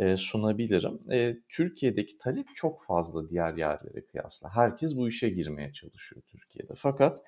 e, 0.00 0.16
sunabilirim. 0.16 0.98
E, 1.12 1.36
Türkiye'deki 1.48 2.18
talep 2.18 2.46
çok 2.54 2.82
fazla 2.82 3.30
diğer 3.30 3.54
yerlere 3.54 4.06
kıyasla. 4.06 4.56
Herkes 4.56 4.96
bu 4.96 5.08
işe 5.08 5.28
girmeye 5.28 5.72
çalışıyor 5.72 6.22
Türkiye'de. 6.26 6.72
Fakat 6.76 7.18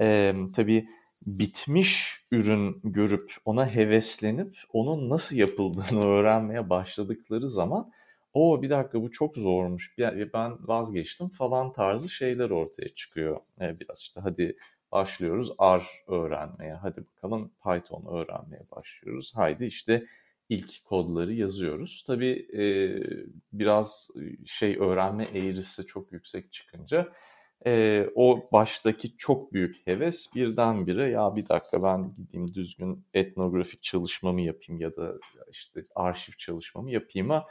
e, 0.00 0.34
tabii 0.56 0.86
bitmiş 1.26 2.22
ürün 2.30 2.80
görüp 2.84 3.32
ona 3.44 3.66
heveslenip 3.66 4.56
onun 4.72 5.10
nasıl 5.10 5.36
yapıldığını 5.36 6.06
öğrenmeye 6.06 6.70
başladıkları 6.70 7.50
zaman 7.50 7.92
o 8.34 8.62
bir 8.62 8.70
dakika 8.70 9.02
bu 9.02 9.10
çok 9.10 9.36
zormuş 9.36 9.94
ben 10.34 10.68
vazgeçtim 10.68 11.28
falan 11.28 11.72
tarzı 11.72 12.08
şeyler 12.08 12.50
ortaya 12.50 12.88
çıkıyor. 12.88 13.40
Biraz 13.60 14.00
işte 14.00 14.20
hadi 14.20 14.56
başlıyoruz 14.92 15.50
R 15.60 15.82
öğrenmeye 16.08 16.74
hadi 16.74 17.04
bakalım 17.06 17.52
Python 17.64 18.06
öğrenmeye 18.06 18.62
başlıyoruz. 18.76 19.32
Haydi 19.34 19.64
işte 19.64 20.02
ilk 20.52 20.84
kodları 20.84 21.32
yazıyoruz. 21.32 22.04
Tabii 22.06 22.46
e, 22.58 22.64
biraz 23.52 24.10
şey 24.46 24.76
öğrenme 24.80 25.24
eğrisi 25.24 25.86
çok 25.86 26.12
yüksek 26.12 26.52
çıkınca 26.52 27.12
e, 27.66 28.06
o 28.16 28.40
baştaki 28.52 29.16
çok 29.16 29.52
büyük 29.52 29.86
heves 29.86 30.34
birdenbire 30.34 31.10
ya 31.10 31.36
bir 31.36 31.48
dakika 31.48 31.84
ben 31.84 32.14
gideyim 32.16 32.54
düzgün 32.54 33.06
etnografik 33.14 33.82
çalışmamı 33.82 34.40
yapayım 34.40 34.80
ya 34.80 34.96
da 34.96 35.12
işte 35.50 35.86
arşiv 35.94 36.32
çalışmamı 36.38 36.90
yapayım'a 36.90 37.46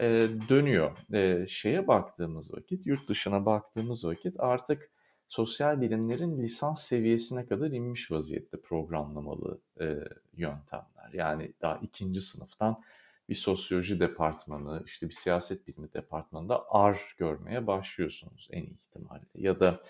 e, 0.00 0.28
dönüyor. 0.48 0.96
E, 1.12 1.46
şeye 1.48 1.88
baktığımız 1.88 2.52
vakit, 2.52 2.86
yurt 2.86 3.08
dışına 3.08 3.46
baktığımız 3.46 4.04
vakit 4.04 4.34
artık 4.38 4.90
sosyal 5.30 5.80
bilimlerin 5.80 6.38
lisans 6.38 6.82
seviyesine 6.82 7.46
kadar 7.46 7.70
inmiş 7.70 8.10
vaziyette 8.10 8.60
programlamalı 8.60 9.60
e, 9.80 9.84
yöntemler. 10.32 11.10
Yani 11.12 11.52
daha 11.62 11.76
ikinci 11.76 12.20
sınıftan 12.20 12.82
bir 13.28 13.34
sosyoloji 13.34 14.00
departmanı, 14.00 14.82
işte 14.86 15.08
bir 15.08 15.14
siyaset 15.14 15.68
bilimi 15.68 15.92
departmanında 15.92 16.64
R 16.74 16.98
görmeye 17.18 17.66
başlıyorsunuz 17.66 18.48
en 18.52 18.62
iyi 18.62 18.74
ihtimalle. 18.74 19.24
Ya 19.34 19.60
da 19.60 19.80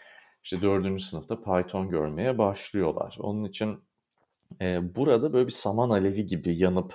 işte 0.45 0.61
dördüncü 0.61 1.05
sınıfta 1.05 1.43
Python 1.43 1.89
görmeye 1.91 2.39
başlıyorlar. 2.39 3.17
Onun 3.21 3.45
için 3.45 3.85
e, 4.61 4.95
burada 4.97 5.33
böyle 5.33 5.47
bir 5.47 5.53
saman 5.53 5.91
alevi 5.91 6.27
gibi 6.27 6.59
yanıp 6.59 6.95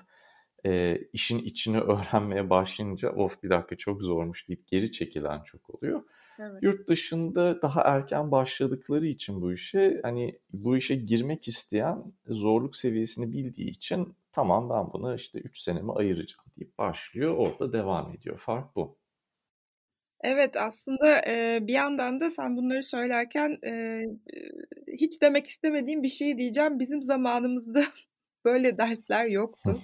e, 0.66 1.02
işin 1.14 1.40
içini 1.40 1.80
öğrenmeye 1.82 2.50
başlayınca 2.50 3.10
of 3.10 3.44
bir 3.44 3.50
dakika 3.50 3.78
çok 3.78 4.02
zormuş 4.02 4.48
deyip 4.48 4.68
geri 4.68 4.92
çekilen 4.92 5.42
çok 5.44 5.76
oluyor. 5.76 6.02
Evet. 6.40 6.58
Yurt 6.62 6.88
dışında 6.88 7.62
daha 7.62 7.82
erken 7.82 8.32
başladıkları 8.32 9.08
için 9.08 9.42
bu 9.42 9.54
işe 9.54 10.00
hani 10.04 10.34
bu 10.54 10.78
işe 10.78 10.96
girmek 10.96 11.48
isteyen 11.48 12.04
zorluk 12.28 12.76
seviyesini 12.76 13.28
bildiği 13.28 13.70
için 13.70 14.16
tamam 14.32 14.70
ben 14.70 14.94
bunu 14.94 15.16
işte 15.16 15.40
3 15.40 15.60
senemi 15.60 15.92
ayıracağım 15.92 16.46
deyip 16.58 16.78
başlıyor 16.78 17.36
orada 17.38 17.74
devam 17.74 18.12
ediyor. 18.14 18.38
Fark 18.38 18.76
bu. 18.76 18.98
Evet 20.24 20.58
aslında 20.58 21.22
e, 21.28 21.60
bir 21.62 21.74
yandan 21.74 22.20
da 22.20 22.30
sen 22.30 22.58
bunları 22.58 22.84
söylerken 22.84 23.58
e, 23.66 24.02
hiç 24.88 25.22
demek 25.22 25.48
istemediğim 25.48 26.04
bir 26.04 26.10
şey 26.10 26.38
diyeceğim. 26.38 26.80
Bizim 26.80 27.02
zamanımızda 27.02 27.84
böyle 28.46 28.78
dersler 28.78 29.26
yoktu. 29.26 29.82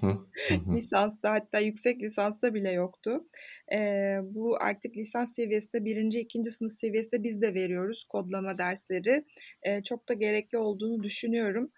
Lisansta 0.76 1.32
hatta 1.32 1.60
yüksek 1.60 2.02
lisansta 2.02 2.54
bile 2.54 2.72
yoktu. 2.72 3.28
E, 3.74 3.78
bu 4.24 4.58
artık 4.62 4.98
lisans 4.98 5.36
seviyesinde 5.36 5.86
birinci, 5.86 6.20
ikinci 6.20 6.52
sınıf 6.52 6.72
seviyesinde 6.72 7.24
biz 7.24 7.42
de 7.42 7.54
veriyoruz 7.54 8.06
kodlama 8.10 8.58
dersleri. 8.58 9.26
E, 9.64 9.84
çok 9.84 10.10
da 10.10 10.14
gerekli 10.14 10.58
olduğunu 10.58 11.04
düşünüyorum. 11.04 11.72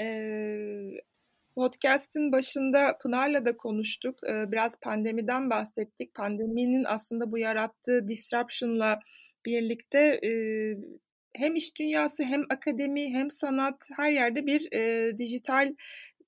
E, 0.00 0.06
Podcast'in 1.54 2.32
başında 2.32 2.98
Pınar'la 3.02 3.44
da 3.44 3.56
konuştuk. 3.56 4.18
Biraz 4.22 4.80
pandemiden 4.80 5.50
bahsettik. 5.50 6.14
Pandeminin 6.14 6.84
aslında 6.84 7.32
bu 7.32 7.38
yarattığı 7.38 8.08
disruption'la 8.08 9.00
birlikte 9.46 10.20
hem 11.36 11.54
iş 11.56 11.76
dünyası 11.78 12.22
hem 12.24 12.42
akademi 12.50 13.14
hem 13.14 13.30
sanat 13.30 13.88
her 13.96 14.10
yerde 14.10 14.46
bir 14.46 14.70
dijital 15.18 15.74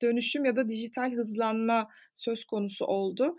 dönüşüm 0.05 0.45
ya 0.45 0.57
da 0.57 0.69
dijital 0.69 1.12
hızlanma 1.12 1.88
söz 2.14 2.45
konusu 2.45 2.85
oldu. 2.85 3.37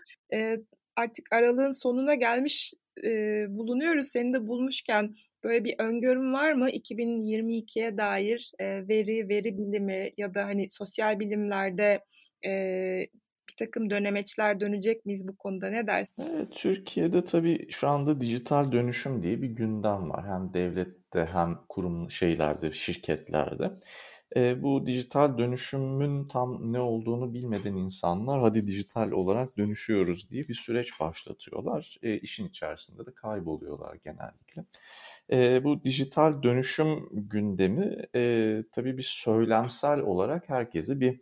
Artık 0.96 1.32
aralığın 1.32 1.70
sonuna 1.70 2.14
gelmiş 2.14 2.74
bulunuyoruz. 3.48 4.06
Seni 4.06 4.32
de 4.32 4.46
bulmuşken 4.46 5.14
Böyle 5.46 5.64
bir 5.64 5.74
öngörüm 5.78 6.32
var 6.32 6.52
mı 6.52 6.70
2022'ye 6.70 7.96
dair 7.96 8.52
e, 8.58 8.88
veri, 8.88 9.28
veri 9.28 9.58
bilimi 9.58 10.10
ya 10.16 10.34
da 10.34 10.44
hani 10.44 10.70
sosyal 10.70 11.20
bilimlerde 11.20 12.00
e, 12.46 12.50
bir 13.50 13.56
takım 13.58 13.90
dönemeçler 13.90 14.60
dönecek 14.60 15.06
miyiz 15.06 15.28
bu 15.28 15.36
konuda 15.36 15.70
ne 15.70 15.86
dersin? 15.86 16.24
Evet, 16.34 16.48
Türkiye'de 16.52 17.24
tabii 17.24 17.66
şu 17.70 17.88
anda 17.88 18.20
dijital 18.20 18.72
dönüşüm 18.72 19.22
diye 19.22 19.42
bir 19.42 19.48
gündem 19.48 20.10
var. 20.10 20.26
Hem 20.26 20.54
devlette 20.54 21.28
hem 21.32 21.58
kurum 21.68 22.10
şeylerde, 22.10 22.72
şirketlerde. 22.72 23.70
E, 24.36 24.62
bu 24.62 24.86
dijital 24.86 25.38
dönüşümün 25.38 26.28
tam 26.28 26.72
ne 26.72 26.80
olduğunu 26.80 27.34
bilmeden 27.34 27.74
insanlar 27.74 28.40
hadi 28.40 28.66
dijital 28.66 29.10
olarak 29.10 29.56
dönüşüyoruz 29.56 30.30
diye 30.30 30.42
bir 30.48 30.54
süreç 30.54 31.00
başlatıyorlar. 31.00 31.96
E, 32.02 32.18
işin 32.18 32.48
içerisinde 32.48 33.06
de 33.06 33.14
kayboluyorlar 33.14 33.94
genellikle. 34.04 34.64
E, 35.32 35.64
bu 35.64 35.84
dijital 35.84 36.42
dönüşüm 36.42 37.08
gündemi 37.12 37.96
e, 38.14 38.62
tabii 38.72 38.98
bir 38.98 39.02
söylemsel 39.02 40.00
olarak 40.00 40.48
herkesi 40.48 41.00
bir 41.00 41.20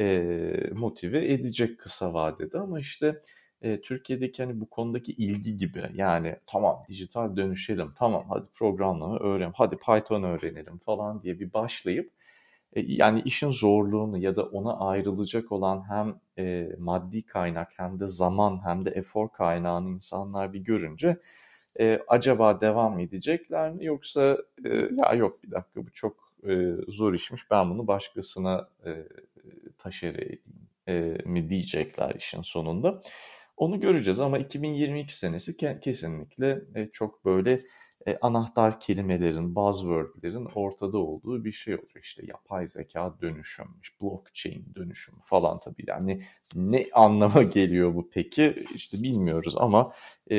e, 0.00 0.70
motive 0.72 1.32
edecek 1.32 1.78
kısa 1.80 2.14
vadede 2.14 2.58
ama 2.58 2.80
işte 2.80 3.20
e, 3.62 3.80
Türkiye'deki 3.80 4.42
hani 4.42 4.60
bu 4.60 4.70
konudaki 4.70 5.12
ilgi 5.12 5.56
gibi 5.56 5.82
yani 5.94 6.36
tamam 6.46 6.82
dijital 6.88 7.36
dönüşelim 7.36 7.92
tamam 7.98 8.24
hadi 8.28 8.46
programlama 8.54 9.18
öğren 9.18 9.52
hadi 9.54 9.76
Python 9.76 10.22
öğrenelim 10.22 10.78
falan 10.78 11.22
diye 11.22 11.40
bir 11.40 11.52
başlayıp 11.52 12.12
yani 12.76 13.22
işin 13.24 13.50
zorluğunu 13.50 14.18
ya 14.18 14.36
da 14.36 14.42
ona 14.42 14.78
ayrılacak 14.78 15.52
olan 15.52 15.84
hem 15.88 16.14
e, 16.38 16.68
maddi 16.78 17.22
kaynak 17.22 17.72
hem 17.76 18.00
de 18.00 18.06
zaman 18.06 18.60
hem 18.64 18.84
de 18.84 18.90
efor 18.90 19.28
kaynağını 19.28 19.90
insanlar 19.90 20.52
bir 20.52 20.60
görünce 20.60 21.16
e, 21.80 22.00
acaba 22.08 22.60
devam 22.60 22.98
edecekler 22.98 23.70
mi 23.72 23.84
yoksa 23.84 24.38
e, 24.64 24.68
ya 24.68 25.14
yok 25.16 25.42
bir 25.44 25.50
dakika 25.50 25.86
bu 25.86 25.90
çok 25.92 26.32
e, 26.48 26.66
zor 26.88 27.14
işmiş 27.14 27.50
ben 27.50 27.70
bunu 27.70 27.86
başkasına 27.86 28.68
e, 28.86 28.90
taşere 29.78 30.38
e, 30.88 30.92
mi 31.24 31.48
diyecekler 31.50 32.14
işin 32.14 32.42
sonunda. 32.42 33.00
Onu 33.56 33.80
göreceğiz 33.80 34.20
ama 34.20 34.38
2022 34.38 35.18
senesi 35.18 35.56
kesinlikle 35.56 36.62
e, 36.74 36.86
çok 36.86 37.24
böyle 37.24 37.58
e, 38.06 38.16
anahtar 38.22 38.80
kelimelerin, 38.80 39.54
buzzwordlerin 39.54 40.48
ortada 40.54 40.98
olduğu 40.98 41.44
bir 41.44 41.52
şey 41.52 41.74
olacak. 41.74 42.04
İşte 42.04 42.26
yapay 42.26 42.68
zeka 42.68 43.14
dönüşümmüş, 43.20 44.00
blockchain 44.00 44.66
dönüşüm 44.74 45.14
falan 45.20 45.60
tabii. 45.60 45.84
Yani 45.86 46.22
ne 46.54 46.86
anlama 46.92 47.42
geliyor 47.54 47.94
bu 47.94 48.10
peki? 48.10 48.54
İşte 48.74 49.02
bilmiyoruz 49.02 49.54
ama 49.56 49.92
e, 50.30 50.36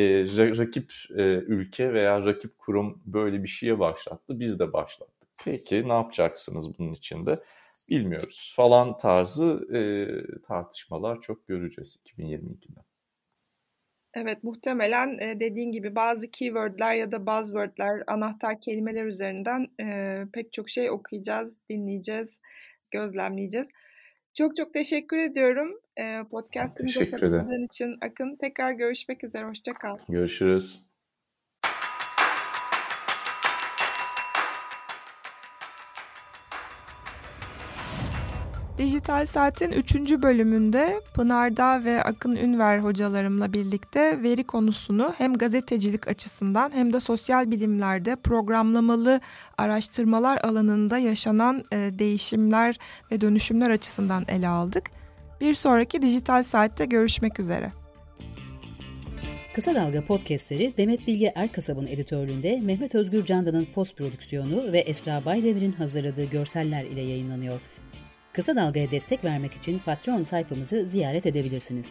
rakip 0.57 0.93
e, 1.15 1.23
ülke 1.23 1.93
veya 1.93 2.25
rakip 2.25 2.59
kurum 2.59 3.01
böyle 3.05 3.43
bir 3.43 3.47
şeye 3.47 3.79
başlattı. 3.79 4.39
Biz 4.39 4.59
de 4.59 4.73
başlattık. 4.73 5.29
Peki 5.45 5.89
ne 5.89 5.93
yapacaksınız 5.93 6.79
bunun 6.79 6.93
içinde? 6.93 7.39
Bilmiyoruz 7.89 8.53
falan 8.55 8.97
tarzı 8.97 9.67
e, 9.73 9.79
tartışmalar 10.41 11.21
çok 11.21 11.47
göreceğiz 11.47 11.97
2022'de. 12.05 12.79
Evet, 14.15 14.43
muhtemelen 14.43 15.17
e, 15.19 15.39
dediğin 15.39 15.71
gibi 15.71 15.95
bazı 15.95 16.31
keywordler 16.31 16.93
ya 16.93 17.11
da 17.11 17.25
buzzwordler, 17.25 18.03
anahtar 18.07 18.61
kelimeler 18.61 19.05
üzerinden 19.05 19.67
e, 19.81 20.17
pek 20.33 20.53
çok 20.53 20.69
şey 20.69 20.91
okuyacağız, 20.91 21.61
dinleyeceğiz, 21.69 22.39
gözlemleyeceğiz. 22.91 23.67
Çok 24.33 24.57
çok 24.57 24.73
teşekkür 24.73 25.17
ediyorum. 25.17 25.79
E, 25.97 26.23
podcastımıza 26.31 27.05
katıldığın 27.05 27.65
için 27.65 27.97
Akın. 28.01 28.35
Tekrar 28.35 28.71
görüşmek 28.71 29.23
üzere. 29.23 29.45
Hoşça 29.45 29.73
kal. 29.73 29.97
Görüşürüz. 30.09 30.92
Dijital 38.83 39.25
Saat'in 39.25 39.71
3. 39.71 39.95
bölümünde 39.95 41.01
Pınar 41.13 41.57
Dağ 41.57 41.83
ve 41.83 42.03
Akın 42.03 42.35
Ünver 42.35 42.79
hocalarımla 42.79 43.53
birlikte 43.53 44.23
veri 44.23 44.43
konusunu 44.43 45.13
hem 45.17 45.33
gazetecilik 45.33 46.07
açısından 46.07 46.71
hem 46.73 46.93
de 46.93 46.99
sosyal 46.99 47.51
bilimlerde 47.51 48.15
programlamalı 48.15 49.21
araştırmalar 49.57 50.37
alanında 50.37 50.97
yaşanan 50.97 51.63
e, 51.71 51.75
değişimler 51.77 52.75
ve 53.11 53.21
dönüşümler 53.21 53.69
açısından 53.69 54.25
ele 54.27 54.47
aldık. 54.47 54.91
Bir 55.41 55.53
sonraki 55.53 56.01
Dijital 56.01 56.43
Saat'te 56.43 56.85
görüşmek 56.85 57.39
üzere. 57.39 57.71
Kısa 59.55 59.75
Dalga 59.75 60.05
podcastleri 60.05 60.73
Demet 60.77 61.07
Bilge 61.07 61.31
Erkasab'ın 61.35 61.87
editörlüğünde 61.87 62.59
Mehmet 62.63 62.95
Özgür 62.95 63.25
Candan'ın 63.25 63.67
post 63.75 63.97
prodüksiyonu 63.97 64.71
ve 64.73 64.79
Esra 64.79 65.25
Baydemir'in 65.25 65.71
hazırladığı 65.71 66.25
görseller 66.25 66.83
ile 66.83 67.01
yayınlanıyor. 67.01 67.59
Kısa 68.33 68.55
Dalga'ya 68.55 68.91
destek 68.91 69.23
vermek 69.23 69.53
için 69.53 69.79
Patreon 69.79 70.23
sayfamızı 70.23 70.85
ziyaret 70.85 71.25
edebilirsiniz. 71.25 71.85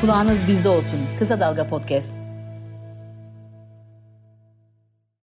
Kulağınız 0.00 0.48
bizde 0.48 0.68
olsun. 0.68 1.00
Kısa 1.18 1.40
Dalga 1.40 1.66
Podcast. 1.66 2.25